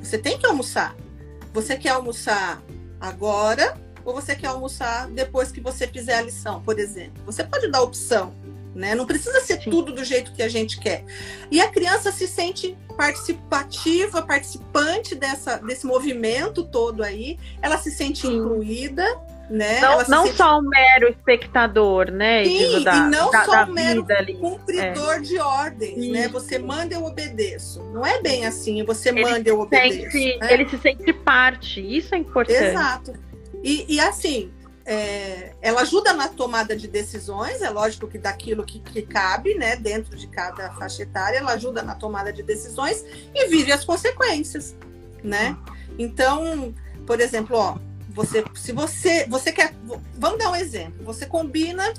[0.03, 0.95] Você tem que almoçar.
[1.53, 2.63] Você quer almoçar
[3.01, 7.23] agora ou você quer almoçar depois que você fizer a lição, por exemplo?
[7.25, 8.35] Você pode dar opção,
[8.75, 8.95] né?
[8.95, 9.71] Não precisa ser Sim.
[9.71, 11.05] tudo do jeito que a gente quer.
[11.51, 17.39] E a criança se sente participativa, participante dessa, desse movimento todo aí.
[17.63, 18.37] Ela se sente Sim.
[18.37, 19.05] incluída
[19.49, 19.81] né?
[19.81, 20.37] Não, não sente...
[20.37, 22.45] só um mero espectador, né?
[22.45, 24.07] Sim, da, e não da, só da um mero
[24.41, 25.21] cumpridor é.
[25.21, 26.29] de ordens, né?
[26.29, 27.83] Você manda, eu obedeço.
[27.93, 30.11] Não é bem assim, você ele manda, eu obedeço.
[30.11, 30.53] Sente, né?
[30.53, 32.65] Ele se sente parte, isso é importante.
[32.65, 33.13] Exato.
[33.63, 34.51] E, e assim,
[34.87, 39.77] é, ela ajuda na tomada de decisões, é lógico que daquilo que, que, cabe, né,
[39.77, 44.75] dentro de cada faixa etária, ela ajuda na tomada de decisões e vive as consequências,
[45.23, 45.57] né?
[45.99, 46.75] Então,
[47.07, 47.79] por exemplo, ó,
[48.11, 49.75] você, se você, você quer,
[50.15, 51.05] vamos dar um exemplo.
[51.05, 51.93] Você combina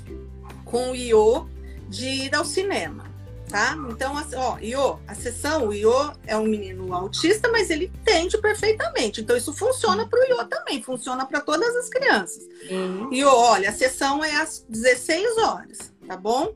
[0.64, 1.46] com o Iô
[1.88, 3.04] de ir ao cinema,
[3.48, 3.76] tá?
[3.90, 9.20] Então, ó, Iô, a sessão, o Iô é um menino autista, mas ele entende perfeitamente.
[9.20, 12.42] Então, isso funciona para o Iô também, funciona para todas as crianças.
[12.70, 13.12] Uhum.
[13.12, 16.54] Iô, olha, a sessão é às 16 horas, tá bom?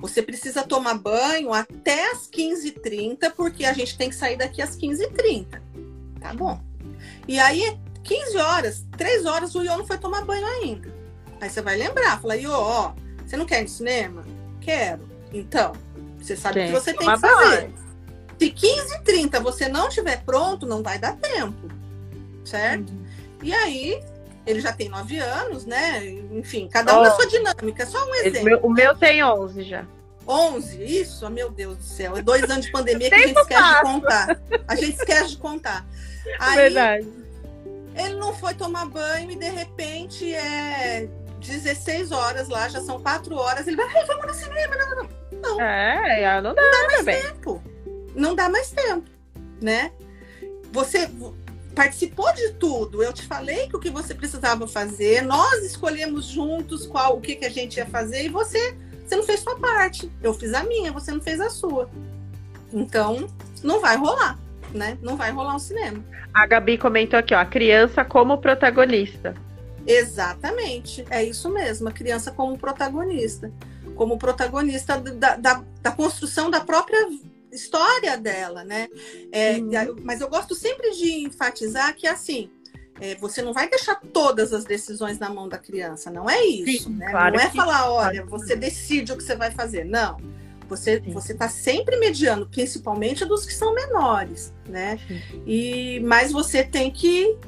[0.00, 4.76] Você precisa tomar banho até às 15h30, porque a gente tem que sair daqui às
[4.76, 5.60] 15h30.
[6.20, 6.60] Tá bom.
[7.26, 10.94] E aí, 15 horas, 3 horas, o Iô não foi tomar banho ainda.
[11.40, 12.94] Aí você vai lembrar, fala, Iô, ó,
[13.26, 14.24] você não quer ir no cinema?
[14.60, 15.08] Quero.
[15.32, 15.72] Então,
[16.20, 17.70] você sabe o que você tem que fazer.
[18.38, 21.68] Se 15 e 30 você não estiver pronto, não vai dar tempo.
[22.44, 22.90] Certo?
[22.90, 23.04] Uhum.
[23.42, 24.00] E aí,
[24.46, 26.04] ele já tem 9 anos, né?
[26.32, 27.84] Enfim, cada um oh, na sua dinâmica.
[27.86, 28.44] Só um exemplo.
[28.44, 29.84] Meu, o meu tem 11 já.
[30.26, 32.16] 11, isso, oh, meu Deus do céu.
[32.16, 34.40] É dois anos de pandemia que a gente esquece de contar.
[34.68, 35.86] A gente esquece de contar.
[36.38, 37.08] Aí, Verdade.
[37.94, 41.08] Ele não foi tomar banho e de repente é
[41.40, 43.66] 16 horas lá, já são 4 horas.
[43.66, 44.76] Ele vai, vamos no cinema.
[44.76, 45.10] Não, não, não.
[45.60, 47.22] É, não dá, não dá mais também.
[47.22, 47.62] tempo.
[48.14, 49.08] Não dá mais tempo,
[49.60, 49.92] né?
[50.72, 51.08] Você
[51.74, 53.02] participou de tudo.
[53.02, 57.36] Eu te falei que o que você precisava fazer, nós escolhemos juntos qual o que,
[57.36, 60.10] que a gente ia fazer e você, você não fez sua parte.
[60.22, 61.88] Eu fiz a minha, você não fez a sua.
[62.72, 63.28] Então,
[63.62, 64.38] não vai rolar,
[64.74, 64.98] né?
[65.00, 66.04] Não vai rolar um cinema.
[66.34, 69.34] A Gabi comentou aqui, ó, a criança como protagonista.
[69.86, 73.50] Exatamente, é isso mesmo, a criança como protagonista,
[73.98, 77.08] como protagonista da, da, da construção da própria
[77.52, 78.88] história dela, né?
[79.32, 79.96] É, uhum.
[80.04, 82.48] Mas eu gosto sempre de enfatizar que assim.
[83.00, 86.88] É, você não vai deixar todas as decisões na mão da criança, não é isso,
[86.88, 87.08] Sim, né?
[87.12, 90.16] Claro não é falar, olha, você decide o que você vai fazer, não.
[90.68, 94.98] Você você está sempre mediando, principalmente dos que são menores, né?
[95.46, 97.38] E mas você tem que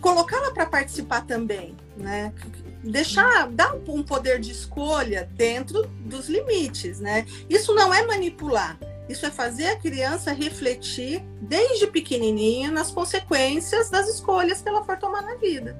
[0.00, 2.32] colocá-la para participar também, né?
[2.82, 7.26] Deixar dar um poder de escolha dentro dos limites, né?
[7.48, 14.08] Isso não é manipular, isso é fazer a criança refletir desde pequenininha nas consequências das
[14.08, 15.76] escolhas que ela for tomar na vida.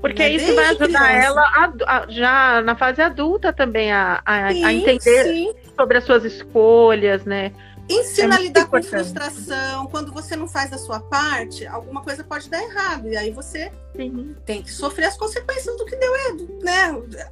[0.00, 0.30] Porque né?
[0.30, 1.26] isso vai ajudar criança.
[1.26, 5.54] ela a, a, já na fase adulta também a, a, sim, a entender sim.
[5.78, 7.52] sobre as suas escolhas, né?
[7.88, 8.90] Ensina é a lidar importante.
[8.90, 9.86] com frustração.
[9.86, 13.08] Quando você não faz a sua parte, alguma coisa pode dar errado.
[13.08, 14.34] E aí você sim.
[14.46, 17.30] tem que sofrer as consequências do que deu errado, né?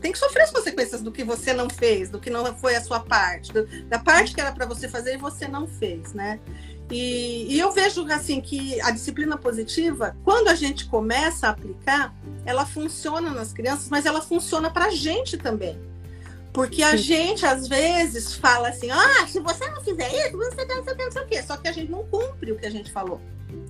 [0.00, 2.82] tem que sofrer as consequências do que você não fez, do que não foi a
[2.82, 6.40] sua parte, do, da parte que era para você fazer e você não fez, né?
[6.90, 12.12] E, e, eu vejo assim que a disciplina positiva, quando a gente começa a aplicar,
[12.44, 15.78] ela funciona nas crianças, mas ela funciona para a gente também.
[16.52, 21.10] Porque a gente, às vezes, fala assim: ah, se você não fizer isso, você não
[21.10, 21.42] sei o quê.
[21.42, 23.20] Só que a gente não cumpre o que a gente falou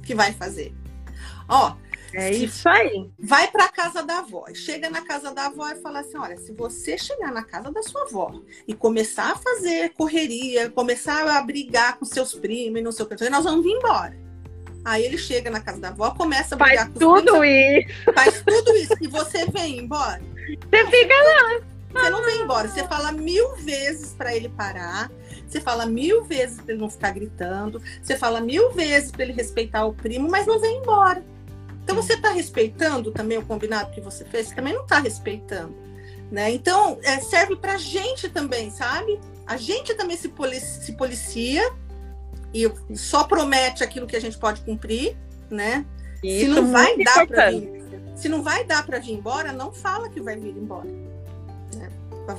[0.02, 0.74] que vai fazer.
[1.48, 1.74] Ó,
[2.14, 3.10] é isso aí.
[3.18, 4.44] Vai para a casa da avó.
[4.54, 7.82] Chega na casa da avó e fala assim: olha, se você chegar na casa da
[7.82, 12.92] sua avó e começar a fazer correria, começar a brigar com seus primos e não
[12.92, 14.18] sei o que, nós vamos vir embora.
[14.84, 18.12] Aí ele chega na casa da avó, começa a brigar faz com tudo primos, isso.
[18.14, 18.94] Faz tudo isso.
[19.00, 20.22] E você vem embora.
[20.70, 21.69] Você fica lá.
[21.92, 22.68] Você não vem embora.
[22.68, 25.10] Você fala mil vezes para ele parar.
[25.48, 27.82] Você fala mil vezes para ele não ficar gritando.
[28.02, 31.22] Você fala mil vezes para ele respeitar o primo, mas não vem embora.
[31.82, 34.48] Então você está respeitando também o combinado que você fez?
[34.48, 35.74] Você também não está respeitando.
[36.30, 36.52] Né?
[36.52, 39.18] Então, é, serve para a gente também, sabe?
[39.44, 41.72] A gente também se, policia, se policia
[42.54, 45.16] e só promete aquilo que a gente pode cumprir,
[45.50, 45.84] né?
[46.22, 47.82] Isso, se não vai dar para vir,
[48.14, 51.09] se não vai dar para vir embora, não fala que vai vir embora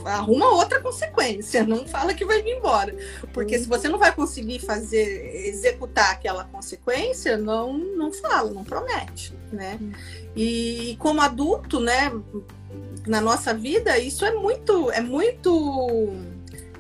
[0.06, 2.96] arruma outra consequência, não fala que vai vir embora.
[3.34, 9.34] Porque se você não vai conseguir fazer, executar aquela consequência, não, não fala, não promete,
[9.52, 9.80] né?
[10.36, 12.12] E como adulto, né,
[13.06, 16.10] na nossa vida, isso é muito, é muito,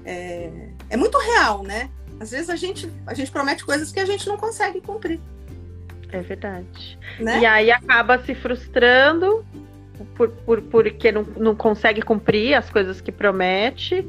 [0.05, 1.89] é, é muito real, né?
[2.19, 5.19] Às vezes a gente, a gente promete coisas que a gente não consegue cumprir.
[6.11, 6.99] É verdade.
[7.19, 7.39] Né?
[7.39, 9.45] E aí acaba se frustrando
[10.15, 14.07] por, por, porque não, não consegue cumprir as coisas que promete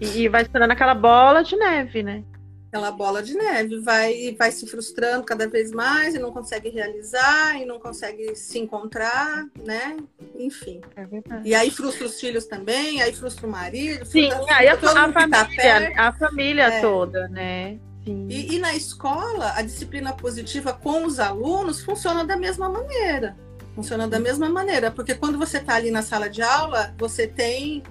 [0.00, 2.22] e, e vai se tornando aquela bola de neve, né?
[2.68, 7.58] Aquela bola de neve vai, vai se frustrando cada vez mais e não consegue realizar
[7.58, 9.96] e não consegue se encontrar, né?
[10.38, 10.82] Enfim.
[10.94, 11.06] É
[11.44, 14.04] e aí frustra os filhos também, aí frustra o marido.
[14.04, 16.80] Sim, aí a, a, tá família, tá a família é.
[16.82, 17.78] toda, né?
[18.06, 23.36] E, e, na escola, a disciplina positiva com os alunos funciona da mesma maneira.
[23.78, 27.84] Funciona da mesma maneira, porque quando você está ali na sala de aula, você tem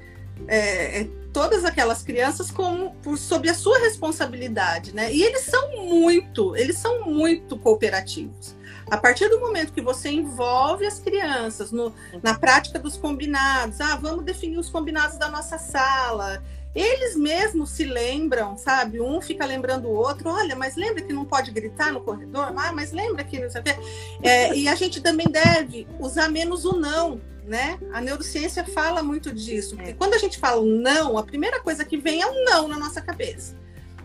[0.45, 5.13] é, é, todas aquelas crianças como por, sob a sua responsabilidade, né?
[5.13, 8.54] E eles são muito, eles são muito cooperativos.
[8.91, 13.95] A partir do momento que você envolve as crianças no, na prática dos combinados, ah,
[13.95, 16.43] vamos definir os combinados da nossa sala,
[16.80, 19.02] eles mesmos se lembram, sabe?
[19.02, 22.54] Um fica lembrando o outro, olha, mas lembra que não pode gritar no corredor?
[22.56, 23.76] Ah, mas lembra que não sei o quê.
[24.22, 27.80] É, e a gente também deve usar menos o não, né?
[27.91, 29.76] A neurociência fala muito disso.
[29.76, 32.68] Porque quando a gente fala o não, a primeira coisa que vem é um não
[32.68, 33.56] na nossa cabeça.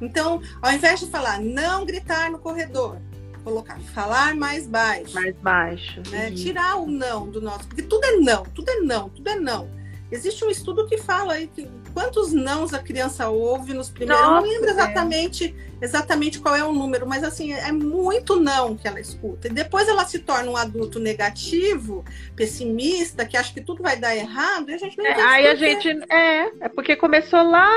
[0.01, 2.99] Então, ao invés de falar não gritar no corredor,
[3.45, 5.15] colocar falar mais baixo.
[5.15, 6.03] Mais baixo.
[6.11, 6.31] Né?
[6.31, 7.67] Tirar o não do nosso.
[7.69, 9.82] Porque tudo é não, tudo é não, tudo é não.
[10.13, 14.23] Existe um estudo que fala aí que quantos nãos a criança ouve nos primeiros.
[14.23, 14.73] Nossa, eu não lembro é.
[14.73, 15.85] exatamente, é.
[15.85, 19.49] exatamente qual é o número, mas assim, é muito não que ela escuta.
[19.49, 22.05] E depois ela se torna um adulto negativo,
[22.37, 25.55] pessimista, que acha que tudo vai dar errado, e a gente não é, Aí a
[25.55, 25.89] gente.
[26.13, 27.71] É, é porque começou lá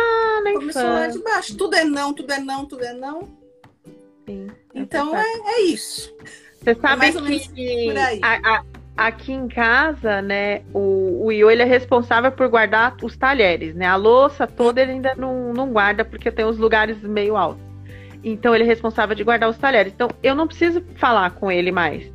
[0.43, 0.83] na Começou infância.
[0.83, 1.55] lá de baixo.
[1.55, 3.29] Tudo é não, tudo é não, tudo é não.
[4.27, 6.13] Sim, é então é, é, isso.
[6.61, 7.11] Você é sabe
[7.49, 8.65] que a, a,
[8.95, 13.85] aqui em casa, né, o, o Io, ele é responsável por guardar os talheres, né?
[13.85, 17.63] A louça toda ele ainda não, não guarda porque tem os lugares meio altos.
[18.23, 19.93] Então ele é responsável de guardar os talheres.
[19.93, 22.11] Então eu não preciso falar com ele mais.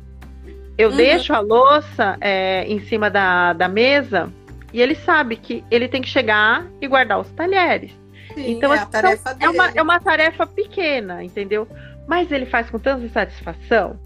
[0.77, 0.97] Eu uhum.
[0.97, 4.31] deixo a louça é, em cima da, da mesa
[4.73, 7.91] e ele sabe que ele tem que chegar e guardar os talheres.
[8.33, 11.67] Sim, então, é, então é, uma, é uma tarefa pequena, entendeu?
[12.07, 13.99] Mas ele faz com tanta satisfação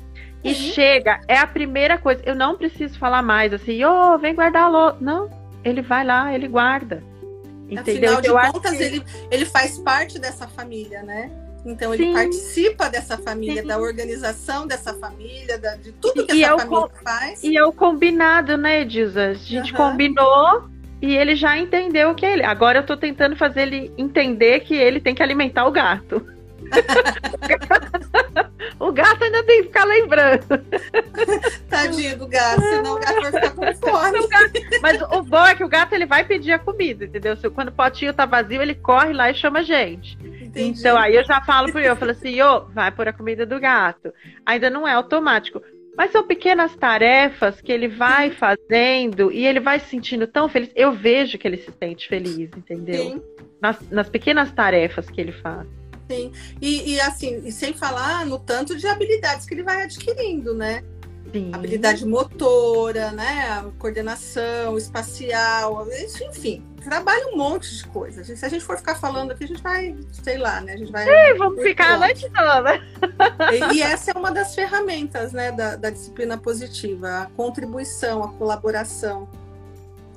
[0.52, 2.22] e chega, é a primeira coisa.
[2.26, 4.98] Eu não preciso falar mais assim, ô, oh, vem guardar a louça.
[5.02, 5.30] Não,
[5.64, 7.04] ele vai lá, ele guarda.
[7.70, 8.18] Entendeu?
[8.18, 8.84] Afinal de eu contas, que...
[8.84, 11.32] ele, ele faz parte dessa família, né?
[11.66, 12.14] Então ele Sim.
[12.14, 13.68] participa dessa família, Sim.
[13.68, 17.44] da organização dessa família, da, de tudo que e essa é família faz.
[17.44, 19.30] E é o combinado, né, Edilza?
[19.30, 19.78] A gente uhum.
[19.78, 20.70] combinou
[21.02, 22.44] e ele já entendeu o que é ele.
[22.44, 26.35] Agora eu tô tentando fazer ele entender que ele tem que alimentar o gato.
[28.80, 30.46] o gato ainda tem que ficar lembrando.
[31.70, 34.20] Tadinho do gato, senão o gato vai ficar com fome.
[34.82, 37.36] Mas o bom é que o gato ele vai pedir a comida, entendeu?
[37.54, 40.18] Quando o potinho tá vazio, ele corre lá e chama a gente.
[40.42, 40.80] Entendi.
[40.80, 43.46] Então aí eu já falo pro eu, eu falo assim, ô, vai por a comida
[43.46, 44.14] do gato.
[44.46, 45.62] Ainda não é automático.
[45.98, 50.70] Mas são pequenas tarefas que ele vai fazendo e ele vai se sentindo tão feliz.
[50.76, 53.04] Eu vejo que ele se sente feliz, entendeu?
[53.04, 53.22] Sim.
[53.62, 55.66] Nas, nas pequenas tarefas que ele faz.
[56.10, 56.32] Sim.
[56.62, 60.84] E, e assim, e sem falar no tanto de habilidades que ele vai adquirindo, né?
[61.32, 61.52] Sim.
[61.54, 63.66] Habilidade motora, né?
[63.80, 68.28] Coordenação espacial, isso, enfim, trabalha um monte de coisas.
[68.28, 70.74] Se a gente for ficar falando aqui, a gente vai, sei lá, né?
[70.74, 71.08] A gente vai.
[71.08, 72.82] Ei, vamos ficar a noite toda.
[73.52, 78.32] E, e, essa é uma das ferramentas, né, da, da disciplina positiva, a contribuição, a
[78.34, 79.28] colaboração.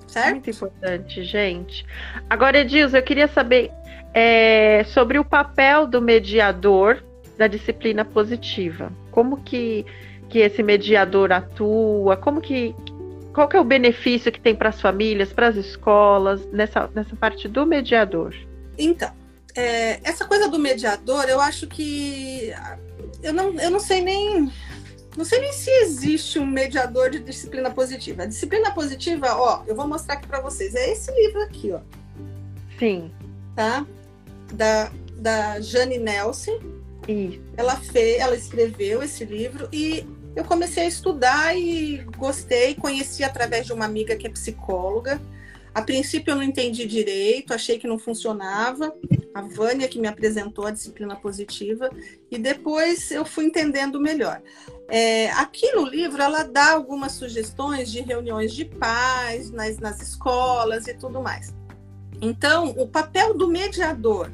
[0.09, 0.31] Certo?
[0.31, 1.87] Muito importante, gente.
[2.29, 3.71] Agora, Edilson, eu queria saber
[4.15, 7.05] é, sobre o papel do mediador
[7.37, 8.91] da disciplina positiva.
[9.13, 9.87] Como que,
[10.29, 12.17] que esse mediador atua?
[12.17, 12.75] Como que
[13.33, 17.15] qual que é o benefício que tem para as famílias, para as escolas nessa, nessa
[17.15, 18.35] parte do mediador?
[18.77, 19.13] Então,
[19.55, 22.53] é, essa coisa do mediador, eu acho que
[23.23, 24.51] eu não, eu não sei nem
[25.19, 28.23] não sei nem se existe um mediador de disciplina positiva.
[28.23, 30.75] A disciplina positiva, ó, eu vou mostrar aqui para vocês.
[30.75, 31.81] É esse livro aqui, ó.
[32.79, 33.13] Sim.
[33.55, 33.85] Tá?
[34.53, 36.59] da, da Jane Nelson.
[37.07, 37.41] Isso.
[37.57, 40.05] Ela fez, ela escreveu esse livro e
[40.37, 45.21] eu comecei a estudar e gostei, conheci através de uma amiga que é psicóloga.
[45.75, 48.95] A princípio eu não entendi direito, achei que não funcionava.
[49.35, 51.91] A Vânia que me apresentou a disciplina positiva
[52.31, 54.43] e depois eu fui entendendo melhor.
[54.89, 60.87] É, aqui no livro ela dá algumas sugestões de reuniões de pais nas, nas escolas
[60.87, 61.55] e tudo mais.
[62.21, 64.31] Então, o papel do mediador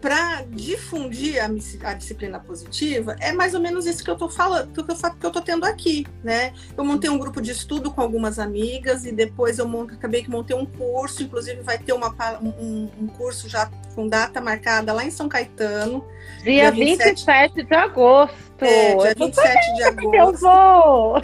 [0.00, 1.46] para difundir a,
[1.90, 5.26] a, disciplina positiva é mais ou menos isso que eu estou falando, que eu, que
[5.26, 6.52] eu tô tendo aqui, né?
[6.76, 10.30] Eu montei um grupo de estudo com algumas amigas e depois eu monto, acabei que
[10.30, 15.04] montei um curso, inclusive vai ter uma, um, um curso já com data marcada lá
[15.04, 16.04] em São Caetano.
[16.44, 18.47] Dia, dia 27, 27 de agosto.
[18.60, 20.14] É, dia 27 de agosto.
[20.14, 21.20] Eu vou!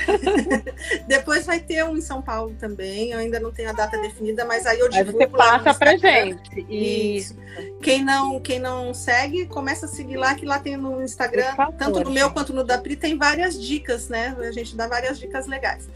[1.08, 3.10] Depois vai ter um em São Paulo também.
[3.10, 5.20] Eu ainda não tenho a data definida, mas aí eu divulgo.
[5.20, 6.66] Aí você passa pra gente.
[6.68, 7.36] Isso.
[7.82, 12.00] Quem não, quem não segue, começa a seguir lá, que lá tem no Instagram, tanto
[12.00, 14.36] no meu quanto no da Pri, tem várias dicas, né?
[14.38, 15.88] A gente dá várias dicas legais.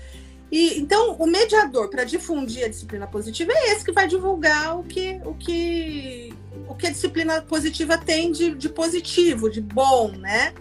[0.50, 4.82] E, então, o mediador para difundir a disciplina positiva é esse que vai divulgar o
[4.82, 6.32] que, o que,
[6.66, 10.54] o que a disciplina positiva tem de, de positivo, de bom, né?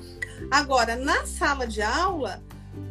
[0.50, 2.41] Agora, na sala de aula,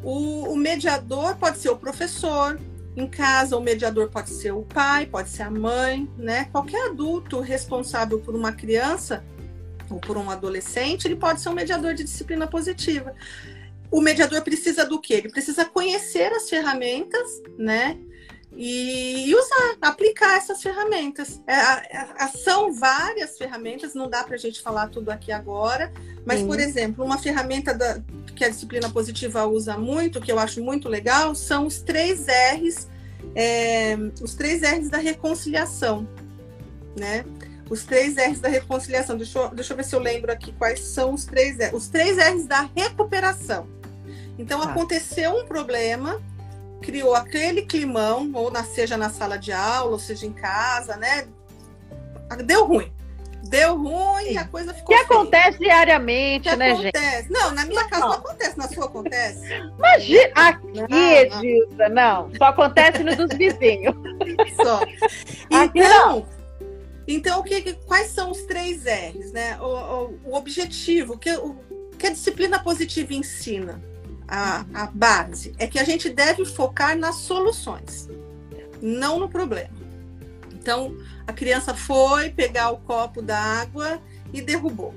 [0.03, 2.59] o, o mediador pode ser o professor,
[2.97, 6.47] em casa, o mediador pode ser o pai, pode ser a mãe, né?
[6.47, 9.23] Qualquer adulto responsável por uma criança
[9.91, 13.15] ou por um adolescente, ele pode ser um mediador de disciplina positiva.
[13.91, 15.15] O mediador precisa do quê?
[15.15, 17.99] Ele precisa conhecer as ferramentas, né?
[18.57, 21.43] E, usar, aplicar essas ferramentas.
[21.47, 25.93] É, é, são várias ferramentas, não dá para a gente falar tudo aqui agora,
[26.25, 28.01] mas, por exemplo, uma ferramenta da,
[28.35, 32.89] que a disciplina positiva usa muito, que eu acho muito legal, são os três R's,
[33.35, 36.09] é, os três R's da reconciliação,
[36.99, 37.27] né?
[37.69, 39.17] Os três R's da reconciliação.
[39.17, 41.73] Deixa eu, deixa eu ver se eu lembro aqui quais são os três R's.
[41.75, 43.69] Os três R's da recuperação.
[44.39, 44.71] Então, ah.
[44.71, 46.23] aconteceu um problema,
[46.81, 51.27] criou aquele climão, ou na, seja na sala de aula, ou seja em casa, né?
[52.45, 52.93] Deu ruim.
[53.45, 54.97] Deu ruim e a coisa ficou.
[54.97, 55.21] Que feia.
[55.21, 57.23] acontece diariamente, que né, acontece.
[57.23, 57.33] gente?
[57.33, 59.45] Não, na minha casa não, não acontece, na sua acontece.
[59.79, 62.31] Imagina, aqui, Edilza, não.
[62.37, 63.95] Só acontece no dos vizinhos.
[64.57, 64.81] Só.
[65.51, 66.27] Então,
[67.07, 69.57] então o que, quais são os três R's, né?
[69.61, 71.57] O, o, o objetivo, que, o
[71.97, 73.81] que a disciplina positiva ensina,
[74.29, 78.09] a, a base, é que a gente deve focar nas soluções,
[78.81, 79.75] não no problema.
[80.53, 80.97] Então,
[81.27, 84.01] a criança foi pegar o copo da água
[84.33, 84.93] e derrubou.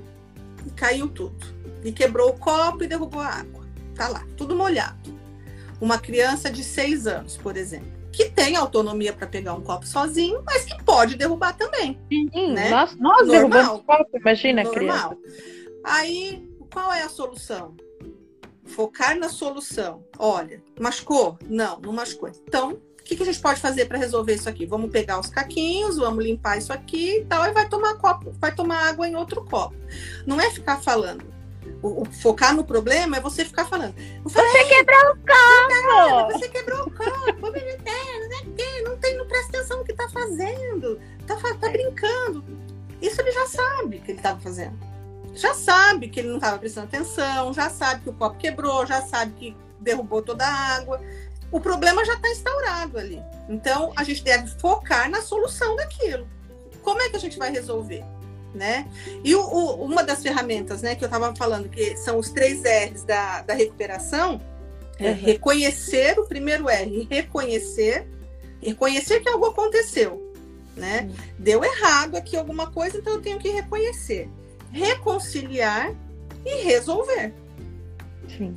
[0.66, 1.46] E caiu tudo.
[1.84, 3.64] E quebrou o copo e derrubou a água.
[3.94, 5.18] Tá lá, tudo molhado.
[5.80, 10.42] Uma criança de seis anos, por exemplo, que tem autonomia para pegar um copo sozinho,
[10.44, 11.98] mas que pode derrubar também.
[12.08, 12.68] Sim, né?
[12.68, 15.16] nós, nós derrubamos copo, imagina Normal.
[15.16, 15.18] criança.
[15.84, 17.74] Aí, qual é a solução?
[18.74, 20.04] Focar na solução.
[20.18, 21.38] Olha, machucou?
[21.48, 22.30] Não, não machucou.
[22.46, 24.64] Então, que, que a gente pode fazer para resolver isso aqui?
[24.64, 28.54] Vamos pegar os caquinhos, vamos limpar isso aqui e tal, e vai tomar copo, vai
[28.54, 29.74] tomar água em outro copo.
[30.24, 31.24] Não é ficar falando.
[31.82, 33.96] O, o focar no problema é você ficar falando.
[34.22, 36.32] Você quebrou o copo!
[36.32, 37.50] Você quebrou o copo,
[38.84, 41.00] não, não tem, não presta atenção no que está fazendo.
[41.26, 42.44] Tá, tá brincando.
[43.02, 44.89] Isso ele já sabe que ele estava fazendo.
[45.34, 49.02] Já sabe que ele não estava prestando atenção, já sabe que o copo quebrou, já
[49.02, 51.00] sabe que derrubou toda a água
[51.50, 53.20] o problema já está instaurado ali.
[53.48, 56.26] Então, a gente deve focar na solução daquilo.
[56.82, 58.04] Como é que a gente vai resolver?
[58.54, 58.88] Né?
[59.24, 62.62] E o, o, uma das ferramentas né, que eu estava falando, que são os três
[62.62, 64.40] R's da, da recuperação,
[64.98, 65.14] é uhum.
[65.14, 68.06] reconhecer o primeiro R, reconhecer,
[68.60, 70.32] reconhecer que algo aconteceu.
[70.76, 71.08] Né?
[71.08, 71.16] Uhum.
[71.38, 74.28] Deu errado aqui alguma coisa, então eu tenho que reconhecer.
[74.70, 75.94] Reconciliar
[76.44, 77.34] e resolver.
[78.36, 78.54] Sim.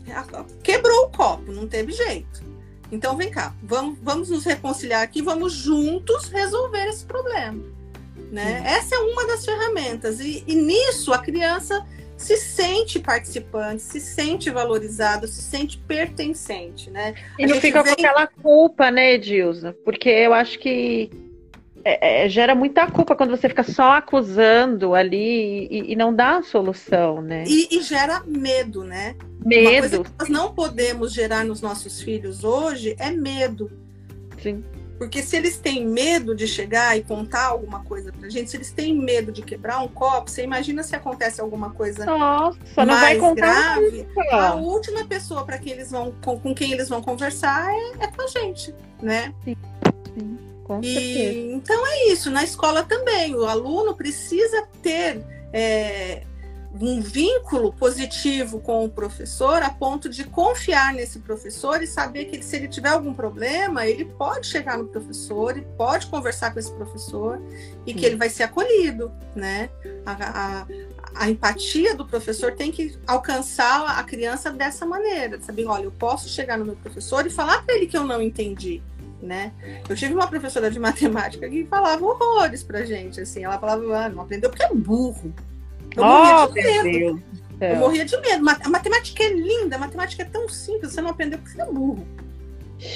[0.62, 2.44] Quebrou o copo, não teve jeito.
[2.92, 7.60] Então, vem cá, vamos, vamos nos reconciliar aqui, vamos juntos resolver esse problema.
[8.32, 8.62] Né?
[8.66, 10.20] Essa é uma das ferramentas.
[10.20, 11.86] E, e, nisso a criança
[12.16, 16.92] se sente participante, se sente valorizado, se sente pertencente.
[16.92, 17.16] Né?
[17.40, 17.96] E não fica vem...
[17.96, 19.76] com aquela culpa, né, Edilza?
[19.84, 21.10] Porque eu acho que
[21.84, 26.38] é, é, gera muita culpa quando você fica só acusando ali e, e não dá
[26.38, 27.44] a solução, né?
[27.46, 29.16] E, e, gera medo, né?
[29.46, 29.70] Medo.
[29.70, 33.70] Uma coisa que nós não podemos gerar nos nossos filhos hoje é medo.
[34.42, 34.64] Sim.
[34.98, 38.72] Porque se eles têm medo de chegar e contar alguma coisa pra gente, se eles
[38.72, 43.18] têm medo de quebrar um copo, você imagina se acontece alguma coisa Nossa, não vai
[43.18, 44.08] contar grave.
[44.32, 48.08] A última pessoa para quem eles vão, com, com, quem eles vão conversar é, é
[48.08, 49.34] com a gente, né?
[49.44, 49.58] Sim.
[50.18, 50.53] Sim.
[50.64, 51.56] Com e, certeza.
[51.56, 53.36] Então é isso, na escola também.
[53.36, 56.24] O aluno precisa ter é,
[56.80, 62.42] um vínculo positivo com o professor a ponto de confiar nesse professor e saber que
[62.44, 66.72] se ele tiver algum problema, ele pode chegar no professor e pode conversar com esse
[66.72, 67.40] professor
[67.86, 67.98] e Sim.
[67.98, 69.70] que ele vai ser acolhido, né?
[70.06, 70.68] A, a,
[71.14, 76.28] a, empatia do professor tem que alcançar a criança dessa maneira, saber, olha, eu posso
[76.28, 78.82] chegar no meu professor e falar para ele que eu não entendi
[79.24, 79.52] né?
[79.88, 83.44] Eu tive uma professora de matemática que falava horrores pra gente, assim.
[83.44, 85.34] Ela falava, ah, não aprendeu porque é burro.
[85.96, 87.24] Eu oh, morria de medo.
[87.62, 88.50] Eu morria de medo.
[88.50, 91.66] A matemática é linda, a matemática é tão simples, você não aprendeu porque você é
[91.66, 92.06] burro.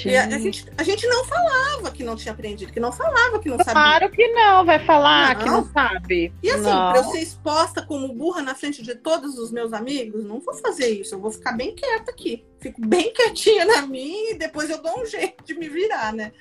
[0.04, 3.38] E a, a, gente, a gente não falava que não tinha aprendido, que não falava
[3.38, 3.72] que não sabia.
[3.72, 5.42] Claro que não, vai falar não.
[5.42, 6.32] que não sabe.
[6.42, 10.24] E assim, para eu ser exposta como burra na frente de todos os meus amigos,
[10.24, 11.14] não vou fazer isso.
[11.14, 12.44] Eu vou ficar bem quieta aqui.
[12.60, 16.32] Fico bem quietinha na minha e depois eu dou um jeito de me virar, né?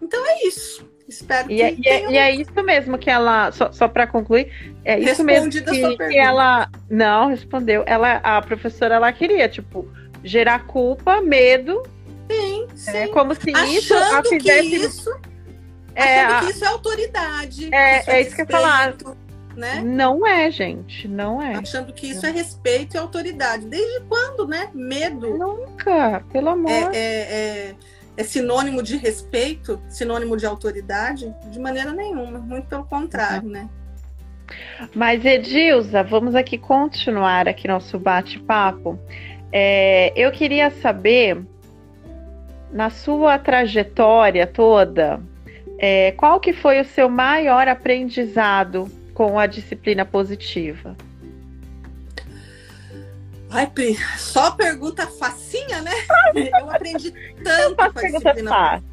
[0.00, 0.88] Então é isso.
[1.06, 1.62] Espero e, que.
[1.62, 3.52] É, e, é, e é isso mesmo que ela.
[3.52, 4.50] Só, só para concluir,
[4.84, 6.68] é isso mesmo que, que ela.
[6.88, 7.82] Não, respondeu.
[7.86, 9.86] Ela, a professora, ela queria, tipo,
[10.24, 11.82] gerar culpa, medo
[12.74, 12.98] Sim, é sim.
[12.98, 14.68] É como se achando isso a fizesse...
[14.68, 15.10] que isso
[15.94, 17.74] é, achando que isso é autoridade.
[17.74, 18.94] É, isso é, é isso que eu falar.
[19.56, 19.82] Né?
[19.84, 21.56] Não é, gente, não é.
[21.56, 23.66] Achando que isso é respeito e autoridade.
[23.66, 24.70] Desde quando, né?
[24.72, 25.36] Medo.
[25.36, 26.70] Nunca, pelo amor.
[26.70, 27.74] É, é, é,
[28.16, 31.34] é sinônimo de respeito, sinônimo de autoridade?
[31.50, 33.52] De maneira nenhuma, muito pelo contrário, uhum.
[33.52, 33.68] né?
[34.94, 38.98] Mas Edilza, vamos aqui continuar aqui nosso bate-papo.
[39.52, 41.44] É, eu queria saber
[42.72, 45.20] na sua trajetória toda,
[45.78, 50.96] é, qual que foi o seu maior aprendizado com a disciplina positiva?
[53.50, 55.92] Ai, Pri, só pergunta facinha, né?
[56.34, 57.12] Eu aprendi
[57.44, 58.92] tanto com a disciplina fácil.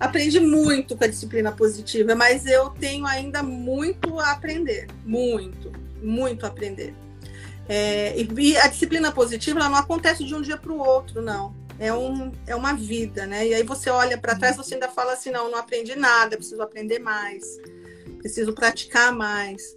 [0.00, 4.88] Aprendi muito com a disciplina positiva, mas eu tenho ainda muito a aprender.
[5.06, 5.70] Muito,
[6.02, 6.92] muito a aprender.
[7.68, 11.92] É, e a disciplina positiva não acontece de um dia para o outro, não é,
[11.94, 13.48] um, é uma vida, né?
[13.48, 16.60] E aí você olha para trás, você ainda fala assim, não, não aprendi nada, preciso
[16.60, 17.42] aprender mais,
[18.18, 19.74] preciso praticar mais.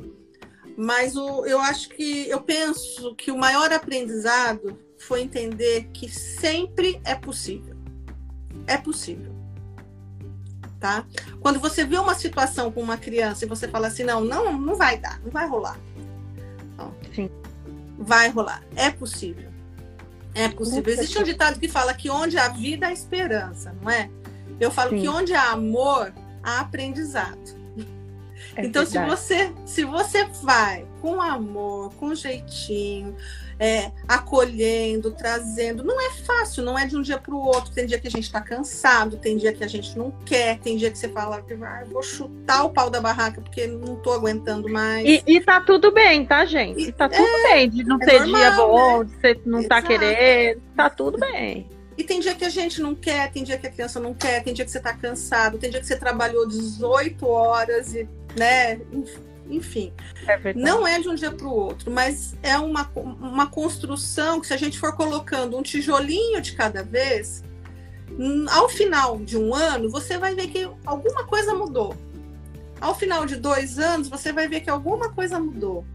[0.78, 7.00] Mas o, eu acho que eu penso que o maior aprendizado foi entender que sempre
[7.06, 7.78] é possível.
[8.68, 9.32] É possível.
[10.82, 11.06] Tá?
[11.40, 14.76] Quando você vê uma situação com uma criança e você fala assim, não, não, não
[14.76, 15.80] vai dar, não vai rolar.
[16.76, 16.94] Não.
[17.98, 18.62] Vai rolar.
[18.76, 19.53] É possível.
[20.36, 20.94] É possível.
[20.94, 24.10] Existe um ditado que fala que onde há vida há esperança, não é?
[24.60, 25.02] Eu falo Sim.
[25.02, 27.64] que onde há amor há aprendizado.
[28.56, 33.16] É então, se você, se você vai com amor, com jeitinho,
[33.60, 37.72] é, acolhendo, trazendo, não é fácil, não é de um dia para o outro.
[37.72, 40.78] Tem dia que a gente está cansado, tem dia que a gente não quer, tem
[40.78, 44.70] dia que você fala, ah, vou chutar o pau da barraca porque não estou aguentando
[44.70, 45.08] mais.
[45.08, 46.90] E, e tá tudo bem, tá, gente?
[46.90, 49.06] E tá tudo é, bem de não é ter normal, dia bom, né?
[49.06, 49.82] de você não tá Exato.
[49.82, 51.70] tá querendo, tá tudo bem.
[51.98, 54.44] E tem dia que a gente não quer, tem dia que a criança não quer,
[54.44, 58.80] tem dia que você está cansado, tem dia que você trabalhou 18 horas e, né,
[58.92, 59.33] enfim.
[60.28, 64.48] É não é de um dia para o outro, mas é uma, uma construção que
[64.48, 67.44] se a gente for colocando um tijolinho de cada vez,
[68.52, 71.96] ao final de um ano, você vai ver que alguma coisa mudou.
[72.80, 75.86] Ao final de dois anos, você vai ver que alguma coisa mudou.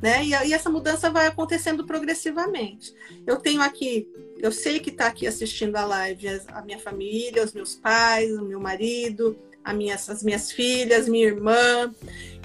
[0.00, 0.24] Né?
[0.24, 2.94] E, e essa mudança vai acontecendo progressivamente.
[3.26, 4.06] Eu tenho aqui
[4.38, 8.44] eu sei que está aqui assistindo a live a minha família, os meus pais, o
[8.44, 9.36] meu marido,
[9.72, 11.92] minha, as minhas filhas, minha irmã.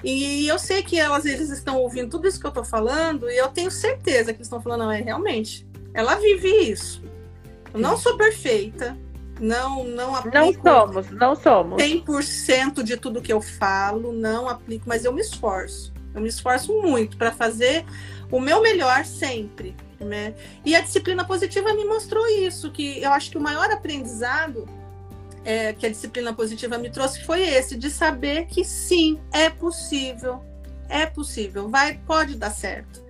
[0.04, 3.36] E eu sei que elas eles estão ouvindo tudo isso que eu estou falando, e
[3.36, 5.66] eu tenho certeza que eles estão falando, não, é realmente.
[5.94, 7.02] Ela vive isso.
[7.72, 8.96] Eu não sou perfeita,
[9.40, 11.82] não não aplico Não somos, não somos.
[11.82, 15.92] 100% de tudo que eu falo, não aplico, mas eu me esforço.
[16.14, 17.84] Eu me esforço muito para fazer
[18.30, 19.74] o meu melhor sempre.
[20.00, 20.34] Né?
[20.64, 24.68] E a disciplina positiva me mostrou isso, que eu acho que o maior aprendizado
[25.44, 30.42] é, que a disciplina positiva me trouxe foi esse, de saber que sim, é possível,
[30.88, 33.02] é possível, vai, pode dar certo.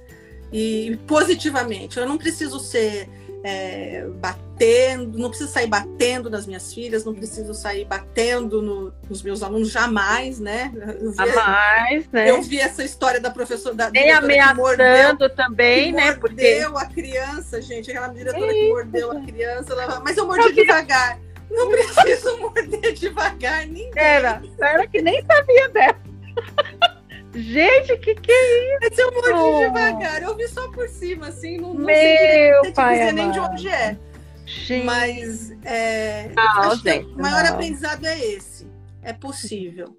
[0.52, 3.08] E positivamente, eu não preciso ser
[3.44, 9.22] é, batendo, não preciso sair batendo nas minhas filhas, não preciso sair batendo no, nos
[9.22, 10.72] meus alunos, jamais, né?
[11.16, 12.30] jamais, né?
[12.30, 16.12] Eu vi essa história da professora da Nem ameaçando mordeu, também, né?
[16.12, 20.52] Porque mordeu a criança, gente, aquela diretora que mordeu a criança, ela, mas eu mordi
[20.52, 21.18] devagar.
[21.52, 23.92] Não preciso morder devagar, ninguém.
[23.94, 26.00] Era, era que nem sabia dela.
[27.34, 28.78] Gente, que que é isso?
[28.82, 32.98] Mas eu mordi devagar, eu vi só por cima, assim, não, não Meu sei pai
[32.98, 33.96] dizer nem de onde é.
[34.44, 34.84] Gente.
[34.84, 37.54] Mas é, não, gente, o maior não.
[37.54, 38.66] aprendizado é esse.
[39.02, 39.96] É possível.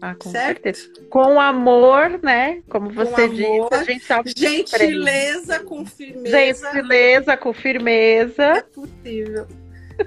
[0.00, 0.62] Ah, com certo?
[0.62, 0.88] certeza.
[1.10, 2.62] Com amor, né?
[2.70, 6.30] Como você disse, a gente tá Gentileza com firmeza.
[6.30, 8.44] Gentileza com firmeza.
[8.44, 9.46] É possível.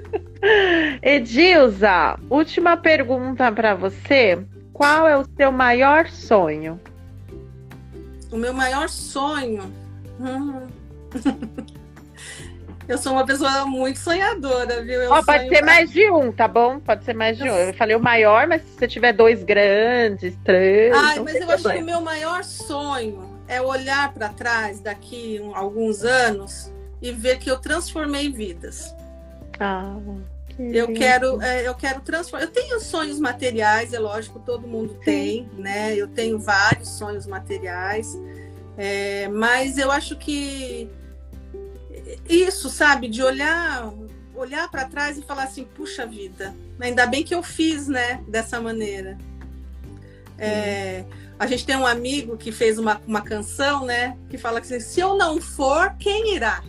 [1.01, 4.39] Edilza, última pergunta para você.
[4.71, 6.79] Qual é o seu maior sonho?
[8.31, 9.71] O meu maior sonho.
[10.19, 10.67] Hum.
[12.87, 15.09] Eu sou uma pessoa muito sonhadora, viu?
[15.09, 15.65] Oh, pode ser pra...
[15.65, 16.79] mais de um, tá bom?
[16.79, 17.53] Pode ser mais de eu...
[17.53, 17.57] um.
[17.57, 20.93] Eu falei o maior, mas se você tiver dois grandes, três.
[20.93, 21.53] Ai, mas eu problema.
[21.53, 26.71] acho que o meu maior sonho é olhar para trás daqui um, alguns anos
[27.01, 28.93] e ver que eu transformei vidas.
[29.59, 29.97] Ah.
[30.59, 32.45] Eu quero, é, eu quero transformar.
[32.45, 35.95] Eu tenho sonhos materiais, é lógico, todo mundo tem, né?
[35.95, 38.15] Eu tenho vários sonhos materiais,
[38.77, 40.89] é, mas eu acho que
[42.29, 43.91] isso, sabe, de olhar,
[44.35, 48.23] olhar para trás e falar assim, puxa vida, ainda bem que eu fiz, né?
[48.27, 49.17] Dessa maneira.
[50.37, 51.03] É,
[51.39, 54.17] a gente tem um amigo que fez uma, uma canção, né?
[54.29, 56.63] Que fala assim, se eu não for, quem irá?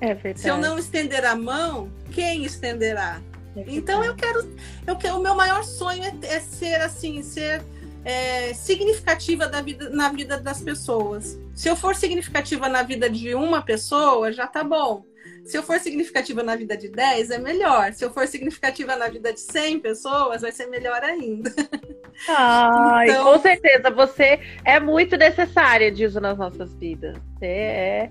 [0.00, 0.40] É verdade.
[0.40, 3.20] Se eu não estender a mão, quem estenderá?
[3.56, 4.48] É então eu quero,
[4.86, 7.62] eu quero, o meu maior sonho é, é ser assim, ser
[8.04, 11.38] é, significativa da vida, na vida das pessoas.
[11.54, 15.04] Se eu for significativa na vida de uma pessoa, já tá bom.
[15.44, 17.92] Se eu for significativa na vida de 10, é melhor.
[17.92, 21.50] Se eu for significativa na vida de 100 pessoas, vai ser melhor ainda.
[22.28, 23.24] Ai, então...
[23.24, 27.16] com certeza, você é muito necessária disso nas nossas vidas.
[27.38, 28.10] Você é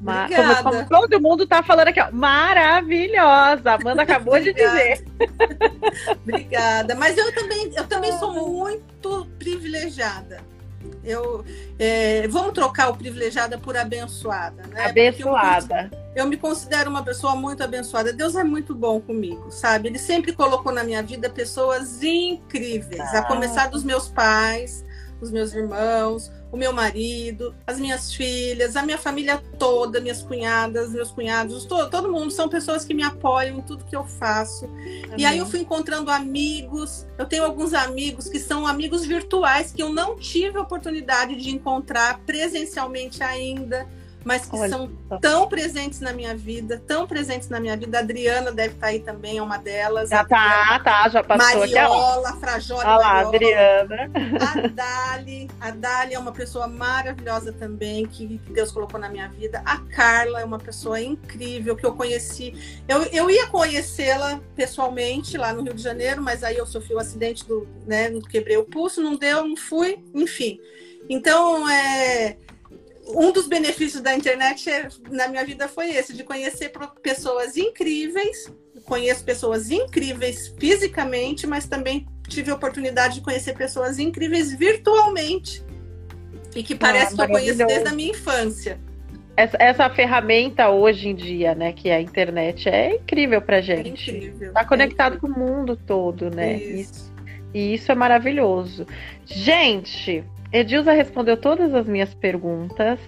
[0.00, 3.70] Ma como, como, todo mundo está falando aqui, ó, maravilhosa.
[3.70, 5.04] A Amanda acabou de dizer.
[6.22, 6.94] Obrigada.
[6.94, 10.40] Mas eu também, eu também sou muito privilegiada.
[11.02, 11.44] Eu,
[11.78, 14.86] é, vamos trocar o privilegiada por abençoada, né?
[14.86, 15.90] Abençoada.
[16.14, 18.12] Eu, eu, me considero uma pessoa muito abençoada.
[18.12, 19.88] Deus é muito bom comigo, sabe?
[19.88, 23.20] Ele sempre colocou na minha vida pessoas incríveis, ah.
[23.20, 24.84] a começar dos meus pais,
[25.20, 30.92] os meus irmãos, o meu marido, as minhas filhas, a minha família toda, minhas cunhadas,
[30.92, 34.64] meus cunhados, todo, todo mundo são pessoas que me apoiam em tudo que eu faço.
[34.66, 35.14] Amém.
[35.18, 37.06] E aí eu fui encontrando amigos.
[37.18, 41.50] Eu tenho alguns amigos que são amigos virtuais que eu não tive a oportunidade de
[41.50, 43.86] encontrar presencialmente ainda
[44.26, 44.68] mas que Olha.
[44.68, 47.98] são tão presentes na minha vida, tão presentes na minha vida.
[47.98, 50.10] A Adriana deve estar tá aí também, é uma delas.
[50.10, 54.10] Já tá, tá, já passou Mariola, Frajola, Olha lá, Adriana.
[54.40, 59.62] A Dali, a Dali é uma pessoa maravilhosa também, que Deus colocou na minha vida.
[59.64, 62.82] A Carla é uma pessoa incrível, que eu conheci.
[62.88, 66.96] Eu, eu ia conhecê-la pessoalmente lá no Rio de Janeiro, mas aí eu sofri o
[66.96, 70.58] um acidente do, né, quebrei o pulso, não deu, não fui, enfim.
[71.08, 72.36] Então, é,
[73.08, 78.52] um dos benefícios da internet é, na minha vida foi esse, de conhecer pessoas incríveis.
[78.84, 85.64] Conheço pessoas incríveis fisicamente, mas também tive a oportunidade de conhecer pessoas incríveis virtualmente.
[86.54, 88.80] E que parece ah, que eu conheço desde a minha infância.
[89.36, 94.10] Essa, essa, ferramenta hoje em dia, né, que é a internet, é incrível pra gente.
[94.10, 94.52] É incrível.
[94.52, 96.54] Tá conectado é com o mundo todo, né?
[96.54, 97.14] Isso.
[97.52, 98.86] E isso é maravilhoso.
[99.26, 102.98] Gente, Edilza respondeu todas as minhas perguntas.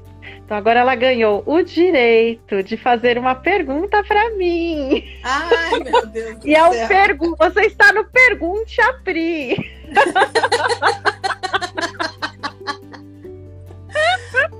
[0.44, 5.04] Então agora ela ganhou o direito de fazer uma pergunta para mim.
[5.22, 9.56] Ai, meu Deus do e é o pergu você está no Pergunte a Pri.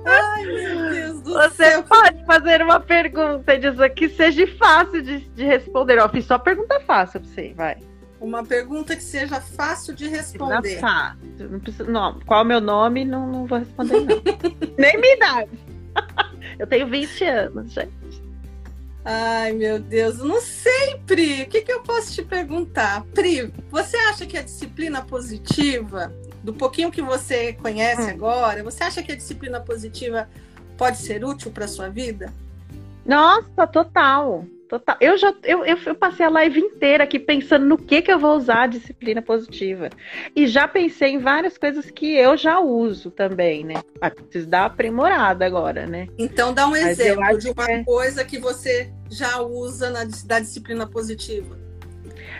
[0.05, 1.81] Ai, meu Deus do você céu.
[1.81, 5.99] Você pode fazer uma pergunta, Edilza, que seja fácil de, de responder.
[5.99, 7.88] Ó, fiz só pergunta fácil para você, vai.
[8.19, 10.79] Uma pergunta que seja fácil de responder.
[10.79, 11.15] Tá.
[11.39, 12.19] Não precisa, não.
[12.21, 13.05] Qual é o meu nome?
[13.05, 14.21] Não, não vou responder, não.
[14.77, 15.51] Nem minha idade.
[16.59, 17.93] Eu tenho 20 anos, gente.
[19.05, 21.43] Ai, meu Deus, não sei, Pri.
[21.43, 23.03] O que, que eu posso te perguntar?
[23.13, 26.13] Pri, você acha que a disciplina positiva,
[26.43, 28.09] do pouquinho que você conhece hum.
[28.09, 30.29] agora, você acha que a disciplina positiva
[30.77, 32.33] pode ser útil para sua vida?
[33.05, 34.45] Nossa, total.
[34.69, 34.95] Total.
[35.01, 38.37] Eu já eu, eu, passei a live inteira aqui pensando no que, que eu vou
[38.37, 39.89] usar a disciplina positiva.
[40.35, 43.81] E já pensei em várias coisas que eu já uso também, né?
[43.99, 46.07] Ah, preciso dar aprimorada agora, né?
[46.19, 47.83] Então dá um Mas exemplo de uma é...
[47.83, 51.57] coisa que você já usa na da disciplina positiva.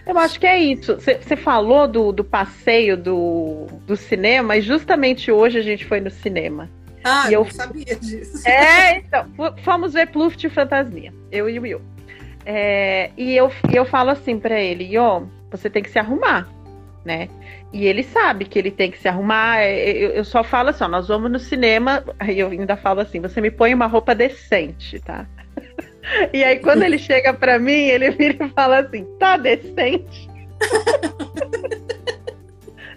[0.05, 0.97] Eu acho que é isso.
[0.97, 6.11] Você falou do, do passeio do, do cinema, e justamente hoje a gente foi no
[6.11, 6.69] cinema.
[7.03, 8.47] Ah, e eu não sabia disso.
[8.47, 9.25] É, então,
[9.63, 11.81] fomos ver Pluft e Fantasminha, eu e o Will.
[12.45, 16.47] É, e eu, eu falo assim para ele, ó, você tem que se arrumar,
[17.05, 17.29] né?
[17.71, 19.61] E ele sabe que ele tem que se arrumar.
[19.61, 23.01] É, eu, eu só falo assim, ó, nós vamos no cinema, aí eu ainda falo
[23.01, 25.25] assim, você me põe uma roupa decente, tá?
[26.33, 30.27] E aí quando ele chega para mim, ele vira e fala assim, tá decente?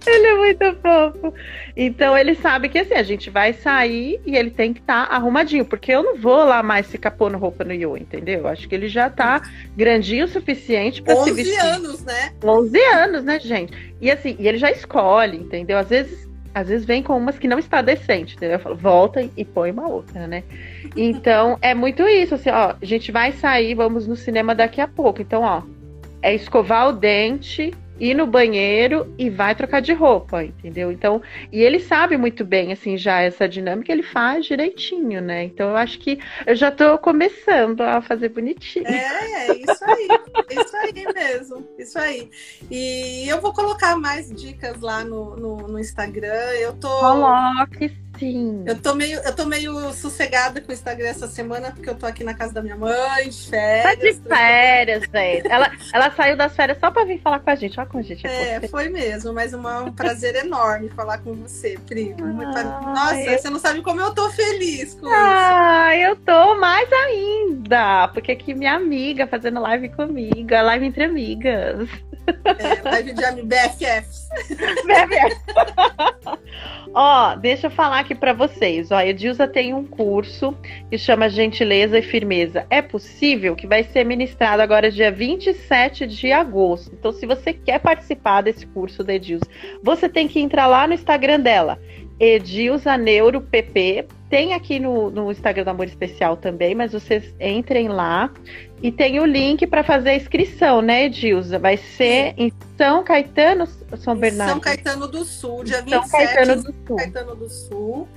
[0.06, 1.34] Ele é muito fofo.
[1.76, 5.14] Então ele sabe que assim, a gente vai sair e ele tem que estar tá
[5.14, 8.46] arrumadinho, porque eu não vou lá mais ficar pondo roupa no Yu, entendeu?
[8.46, 9.40] Acho que ele já tá
[9.76, 11.58] grandinho o suficiente para se vestir.
[11.58, 12.32] 11 anos, né?
[12.44, 13.94] 11 anos, né, gente?
[14.00, 15.78] E assim, e ele já escolhe, entendeu?
[15.78, 16.22] Às vezes
[16.54, 18.56] às vezes vem com umas que não está decente, entendeu?
[18.56, 20.44] Eu falo, volta e põe uma outra, né?
[20.94, 24.86] Então, é muito isso, assim, ó, a gente vai sair, vamos no cinema daqui a
[24.86, 25.22] pouco.
[25.22, 25.62] Então, ó,
[26.20, 27.72] é escovar o dente,
[28.02, 30.90] ir no banheiro e vai trocar de roupa, entendeu?
[30.90, 31.22] Então,
[31.52, 35.44] e ele sabe muito bem, assim, já essa dinâmica, ele faz direitinho, né?
[35.44, 38.88] Então, eu acho que eu já tô começando a fazer bonitinho.
[38.88, 40.08] É, é isso aí,
[40.50, 42.28] isso aí mesmo, isso aí.
[42.68, 46.88] E eu vou colocar mais dicas lá no, no, no Instagram, eu tô...
[46.88, 48.64] Coloque Sim.
[48.66, 52.06] Eu tô meio, eu tô meio sossegada com o Instagram essa semana, porque eu tô
[52.06, 53.82] aqui na casa da minha mãe, de férias.
[53.82, 55.46] Tá de férias, velho.
[55.50, 57.78] ela, ela saiu das férias só pra vir falar com a gente.
[57.78, 58.54] Olha como a gente é.
[58.54, 62.16] É, foi mesmo, mas uma, um prazer enorme falar com você, primo.
[62.24, 63.38] Nossa, eu...
[63.38, 66.06] você não sabe como eu tô feliz com ah, isso.
[66.06, 68.08] eu tô mais ainda.
[68.08, 71.88] Porque aqui minha amiga fazendo live comigo, a live entre amigas.
[72.26, 74.28] É, live de BFFs.
[74.84, 75.42] BFFs.
[76.94, 78.90] Ó, deixa eu falar aqui para vocês.
[78.90, 80.54] Ó, a Edilza tem um curso
[80.90, 82.66] que chama Gentileza e Firmeza.
[82.68, 86.94] É possível que vai ser ministrado agora dia 27 de agosto.
[86.94, 89.46] Então, se você quer participar desse curso da Edilza,
[89.82, 91.80] você tem que entrar lá no Instagram dela,
[92.18, 94.06] Edilza Neuro PP.
[94.28, 98.30] Tem aqui no, no Instagram do Amor Especial também, mas vocês entrem lá
[98.82, 101.58] e tem o link para fazer a inscrição, né, Edilza?
[101.58, 104.52] Vai ser em São Caetano, São Bernardo?
[104.52, 106.96] São Caetano do Sul, dia 27 São Caetano do Sul.
[106.96, 108.08] Caetano do Sul.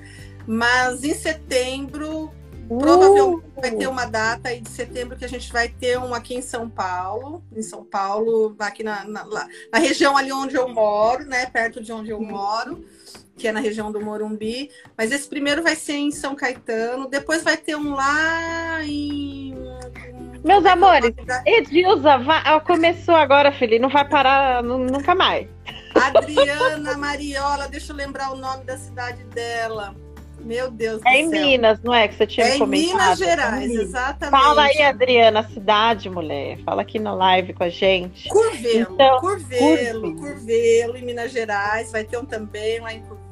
[0.48, 2.32] Mas em setembro,
[2.70, 2.78] uh!
[2.78, 6.36] provavelmente vai ter uma data aí de setembro que a gente vai ter um aqui
[6.36, 7.44] em São Paulo.
[7.56, 9.24] Em São Paulo, aqui na, na,
[9.72, 11.46] na região ali onde eu moro, né?
[11.46, 12.84] Perto de onde eu moro.
[13.38, 14.70] Que é na região do Morumbi.
[14.98, 19.54] Mas esse primeiro vai ser em São Caetano, depois vai ter um lá em.
[20.44, 21.14] Meus amores,
[21.46, 22.60] Edilza vai...
[22.62, 25.48] começou agora, filho, não vai parar nunca mais.
[25.96, 29.96] Adriana Mariola, deixa eu lembrar o nome da cidade dela.
[30.46, 31.12] Meu Deus é do céu.
[31.12, 32.08] É em Minas, não é?
[32.08, 32.74] Que você tinha é comentado.
[32.74, 34.44] É em Minas Gerais, exatamente.
[34.44, 36.60] Fala aí, Adriana, cidade, mulher.
[36.64, 38.30] Fala aqui na live com a gente.
[38.30, 41.92] Curvelo, então, Curvelo, Curvelo, em Minas Gerais.
[41.92, 43.25] Vai ter um também lá em Curvelo.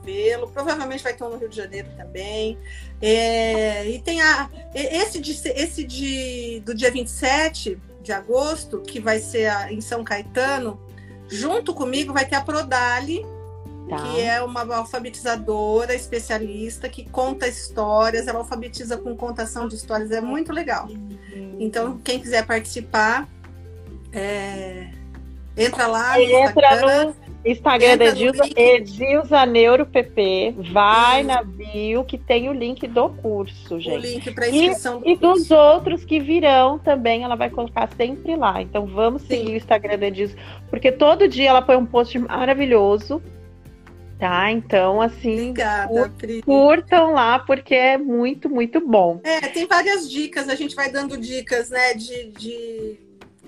[0.47, 2.57] Provavelmente vai ter um no Rio de Janeiro também.
[3.01, 9.19] É, e tem a, esse, de, esse de, do dia 27 de agosto, que vai
[9.19, 10.79] ser a, em São Caetano,
[11.27, 13.25] junto comigo vai ter a Prodali,
[13.89, 13.97] Tá.
[13.97, 20.21] que é uma alfabetizadora especialista que conta histórias, ela alfabetiza com contação de histórias, é
[20.21, 20.87] muito legal.
[21.59, 23.27] Então, quem quiser participar,
[24.13, 24.89] é...
[25.57, 27.05] entra lá no Instagram.
[27.05, 31.27] No Instagram da Edilza, Edilza Neuro PP, vai Isso.
[31.27, 33.97] na bio que tem o link do curso, gente.
[33.97, 37.89] O link para inscrição e, do e dos outros que virão também, ela vai colocar
[37.97, 38.61] sempre lá.
[38.61, 39.27] Então vamos Sim.
[39.27, 40.35] seguir o Instagram da Edilza,
[40.69, 43.21] porque todo dia ela põe um post maravilhoso
[44.23, 44.49] tá?
[44.49, 46.11] Então, assim, Obrigada,
[46.45, 49.19] curtam lá, porque é muito, muito bom.
[49.21, 52.97] É, tem várias dicas, a gente vai dando dicas, né, de, de...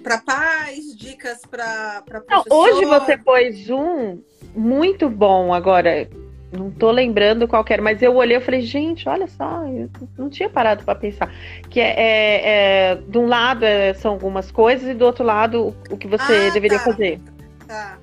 [0.06, 2.03] para pais, dicas para
[2.47, 4.22] Hoje você pôs um
[4.56, 6.08] muito bom agora.
[6.51, 10.30] Não tô lembrando qual era, mas eu olhei e falei, gente, olha só, eu não
[10.30, 11.30] tinha parado para pensar.
[11.70, 15.76] Que é, é, é, de um lado é, são algumas coisas e do outro lado
[15.89, 16.86] o que você ah, deveria tá.
[16.86, 17.20] fazer.
[17.68, 17.97] Tá.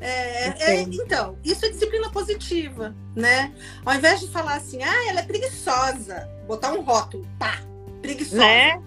[0.00, 3.52] É, é, então, isso é disciplina positiva, né?
[3.86, 7.60] Ao invés de falar assim, ah, ela é preguiçosa, botar um rótulo, pá,
[8.02, 8.42] preguiçosa.
[8.42, 8.82] Né?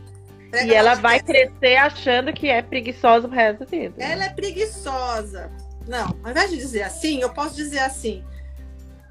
[0.54, 3.96] E ela vai crescer achando que é preguiçosa o resto da vida.
[4.04, 5.52] Ela é preguiçosa.
[5.88, 8.24] Não, ao invés de dizer assim, eu posso dizer assim: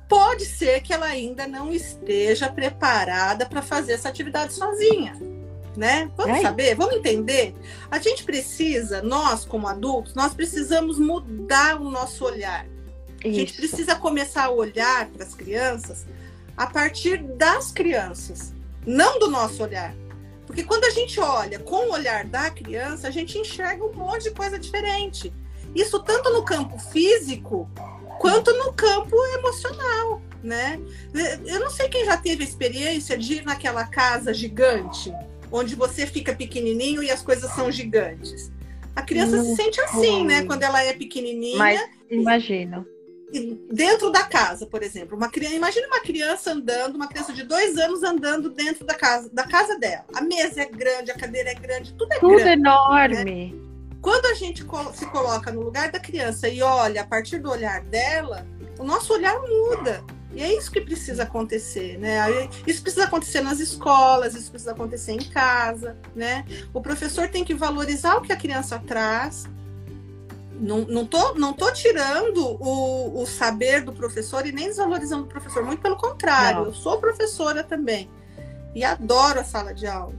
[0.09, 5.15] pode ser que ela ainda não esteja preparada para fazer essa atividade sozinha
[5.77, 6.11] né?
[6.17, 6.43] Vamos é.
[6.43, 7.55] saber, vamos entender.
[7.91, 12.67] A gente precisa, nós como adultos, nós precisamos mudar o nosso olhar.
[13.19, 13.29] Isso.
[13.29, 16.07] A gente precisa começar a olhar para as crianças
[16.57, 18.53] a partir das crianças,
[18.87, 19.95] não do nosso olhar.
[20.51, 24.25] Porque quando a gente olha com o olhar da criança, a gente enxerga um monte
[24.25, 25.33] de coisa diferente.
[25.77, 27.71] Isso tanto no campo físico
[28.19, 30.81] quanto no campo emocional, né?
[31.47, 35.15] Eu não sei quem já teve a experiência de ir naquela casa gigante
[35.53, 38.51] onde você fica pequenininho e as coisas são gigantes.
[38.97, 40.43] A criança se sente assim, né?
[40.47, 41.59] Quando ela é pequenininha.
[41.59, 41.81] Mas
[42.11, 42.85] imagina.
[43.73, 47.77] Dentro da casa, por exemplo, uma criança, imagina uma criança andando, uma criança de dois
[47.79, 50.05] anos andando dentro da casa, da casa dela.
[50.15, 52.43] A mesa é grande, a cadeira é grande, tudo é tudo grande.
[52.43, 53.53] Tudo enorme.
[53.53, 53.71] Né?
[54.01, 54.65] Quando a gente
[54.95, 58.47] se coloca no lugar da criança e olha a partir do olhar dela,
[58.79, 60.03] o nosso olhar muda.
[60.33, 62.19] E é isso que precisa acontecer, né?
[62.67, 66.45] Isso precisa acontecer nas escolas, isso precisa acontecer em casa, né?
[66.73, 69.49] O professor tem que valorizar o que a criança traz.
[70.61, 75.27] Não, não, tô, não tô tirando o, o saber do professor e nem desvalorizando o
[75.27, 76.67] professor, muito pelo contrário, não.
[76.67, 78.11] eu sou professora também
[78.75, 80.15] e adoro a sala de aula.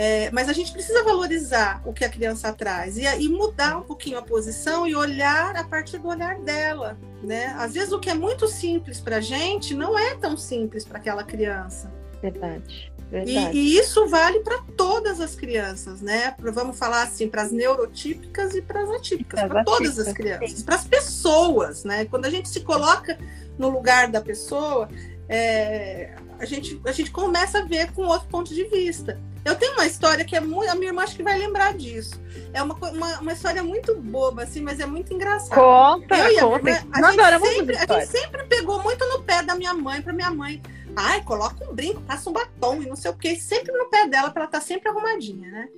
[0.00, 3.82] É, mas a gente precisa valorizar o que a criança traz e, e mudar um
[3.82, 7.46] pouquinho a posição e olhar a partir do olhar dela, né?
[7.58, 10.98] Às vezes o que é muito simples para a gente não é tão simples para
[10.98, 11.92] aquela criança.
[12.22, 12.92] Verdade.
[13.10, 16.34] E, e, isso vale para todas as crianças, né?
[16.38, 20.74] Vamos falar assim, para as neurotípicas e para as atípicas, para todas as crianças, para
[20.74, 22.04] as pessoas, né?
[22.04, 23.18] Quando a gente se coloca
[23.58, 24.88] no lugar da pessoa,
[25.26, 29.18] é, a, gente, a gente começa a ver com outro ponto de vista.
[29.44, 30.70] Eu tenho uma história que é muito.
[30.70, 32.20] A minha irmã acho que vai lembrar disso.
[32.52, 35.54] É uma, uma, uma história muito boba, assim, mas é muito engraçada.
[35.54, 36.70] Conta, eu conta.
[36.70, 40.12] Irmã, a, gente sempre, a gente sempre pegou muito no pé da minha mãe, para
[40.12, 40.60] minha mãe.
[41.00, 43.36] Ai, coloca um brinco, passa um batom e não sei o quê.
[43.36, 45.68] Sempre no pé dela, para ela estar tá sempre arrumadinha, né?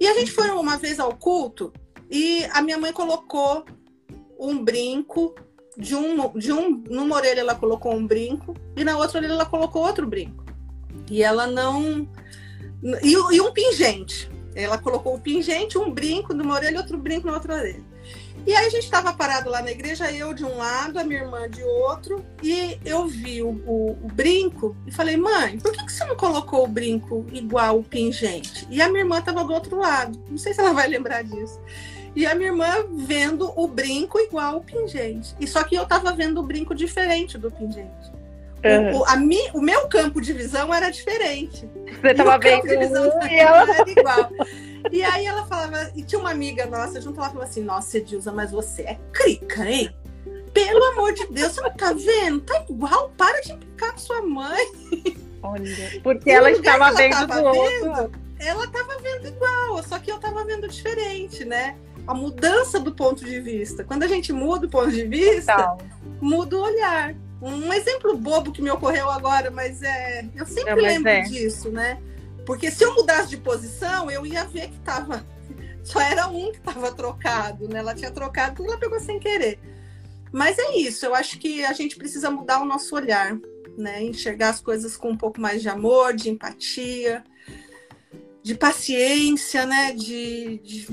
[0.00, 1.72] E a gente foi uma vez ao culto
[2.10, 3.64] e a minha mãe colocou
[4.38, 5.36] um brinco
[5.76, 9.46] de um, de um numa orelha ela colocou um brinco e na outra orelha ela
[9.46, 10.44] colocou outro brinco.
[11.08, 12.08] E ela não
[13.04, 14.28] e, e um pingente.
[14.52, 17.84] Ela colocou o pingente, um brinco numa orelha outro brinco na outra orelha.
[18.46, 21.20] E aí a gente estava parado lá na igreja, eu de um lado, a minha
[21.20, 25.84] irmã de outro, e eu vi o, o, o brinco e falei, mãe, por que,
[25.84, 28.64] que, você não colocou o brinco igual o pingente?
[28.70, 31.60] E a minha irmã estava do outro lado, não sei se ela vai lembrar disso.
[32.14, 35.34] E a minha irmã vendo o brinco igual o pingente.
[35.38, 38.10] E só que eu estava vendo o brinco diferente do pingente.
[38.64, 39.00] Uhum.
[39.00, 41.68] O, a mi, o meu campo de visão era diferente.
[42.00, 43.62] Você estava vendo de visão e ela...
[43.62, 44.30] era igual.
[44.92, 48.32] E aí ela falava, e tinha uma amiga nossa junto, ela falou assim, nossa, Edilza,
[48.32, 49.94] mas você é crica, hein?
[50.56, 52.40] pelo amor de Deus, você não tá vendo?
[52.40, 54.66] Tá igual, para de implicar com sua mãe.
[55.42, 58.20] Olha, porque ela estava ela vendo tava do vendo, outro.
[58.38, 61.76] Ela tava vendo igual, só que eu tava vendo diferente, né?
[62.06, 63.84] A mudança do ponto de vista.
[63.84, 65.78] Quando a gente muda o ponto de vista, Tal.
[66.22, 67.14] muda o olhar.
[67.42, 71.20] Um exemplo bobo que me ocorreu agora, mas é, eu sempre Não, lembro é.
[71.20, 71.98] disso, né?
[72.46, 75.26] Porque se eu mudasse de posição, eu ia ver que tava
[75.84, 77.80] só era um que tava trocado, né?
[77.80, 79.58] Ela tinha trocado, ela pegou sem querer.
[80.32, 83.36] Mas é isso, eu acho que a gente precisa mudar o nosso olhar,
[83.76, 84.02] né?
[84.02, 87.24] Enxergar as coisas com um pouco mais de amor, de empatia,
[88.42, 89.92] de paciência, né?
[89.92, 90.88] De, de-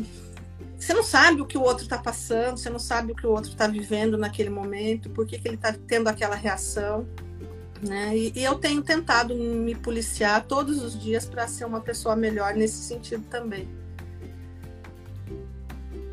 [0.77, 3.31] Você não sabe o que o outro está passando, você não sabe o que o
[3.31, 7.07] outro está vivendo naquele momento, por que, que ele está tendo aquela reação.
[7.87, 8.15] Né?
[8.15, 12.53] E, e eu tenho tentado me policiar todos os dias para ser uma pessoa melhor
[12.53, 13.67] nesse sentido também.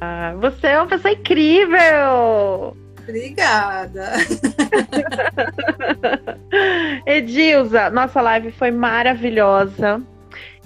[0.01, 2.77] Ah, você é uma pessoa incrível!
[3.03, 4.13] Obrigada.
[7.07, 10.01] Edilza, nossa live foi maravilhosa.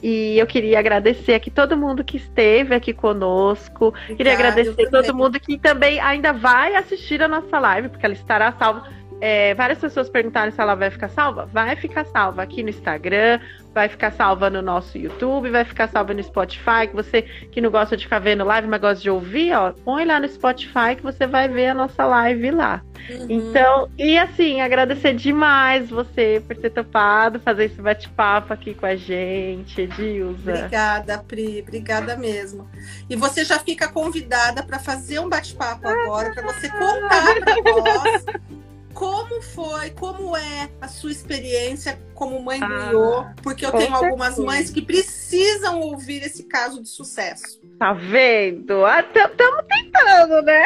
[0.03, 3.93] E eu queria agradecer aqui todo mundo que esteve aqui conosco.
[3.93, 8.05] Queria Obrigada, agradecer eu todo mundo que também ainda vai assistir a nossa live, porque
[8.05, 8.87] ela estará salva.
[9.21, 11.47] É, várias pessoas perguntaram se ela vai ficar salva.
[11.47, 13.41] Vai ficar salva aqui no Instagram,
[13.73, 16.87] vai ficar salva no nosso YouTube, vai ficar salva no Spotify.
[16.89, 20.05] Que você que não gosta de ficar vendo live, mas gosta de ouvir, ó, põe
[20.05, 22.83] lá no Spotify que você vai ver a nossa live lá.
[23.09, 23.27] Uhum.
[23.29, 28.97] Então, e assim, agradecer demais você por ter topado fazer esse bate-papo aqui com a
[28.97, 30.55] gente, Edilza.
[30.55, 32.69] Obrigada, Pri, obrigada mesmo.
[33.09, 38.25] E você já fica convidada para fazer um bate-papo agora, para você contar para nós
[38.95, 43.95] como foi, como é a sua experiência como mãe do Ah, Iô, porque eu tenho
[43.95, 44.47] algumas certeza.
[44.47, 47.61] mães que precisam ouvir esse caso de sucesso.
[47.79, 48.87] Tá vendo?
[48.87, 50.63] Estamos tentando, né?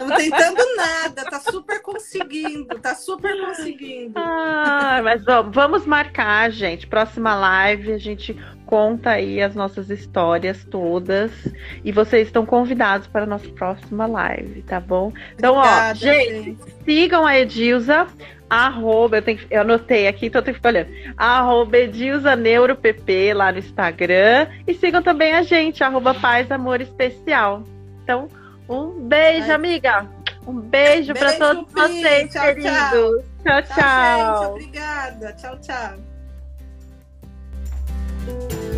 [0.00, 4.14] Não tentando nada, tá super conseguindo, tá super conseguindo.
[4.16, 6.86] Ah, mas vamos, vamos marcar, gente.
[6.86, 8.34] Próxima live a gente
[8.68, 11.32] conta aí as nossas histórias todas.
[11.82, 15.10] E vocês estão convidados para a nossa próxima live, tá bom?
[15.34, 18.06] Então, ó, Obrigada, gente, sigam a Edilza,
[18.48, 23.32] arroba, eu, tenho, eu anotei aqui, então eu tenho que ficar olhando, arroba Edilza NeuroPP
[23.32, 27.64] lá no Instagram, e sigam também a gente, arroba Paz Amor Especial.
[28.04, 28.28] Então,
[28.68, 29.52] um beijo, Ai.
[29.52, 30.06] amiga!
[30.46, 31.82] Um beijo, para Beijo, todos Pri.
[31.82, 32.70] vocês, Tchau, queridos!
[32.70, 33.62] tchau.
[33.62, 33.62] tchau!
[33.62, 33.74] Tchau, gente.
[33.74, 34.50] tchau.
[34.52, 35.32] Obrigada.
[35.32, 36.07] Tchau, tchau.
[38.28, 38.77] Thank you.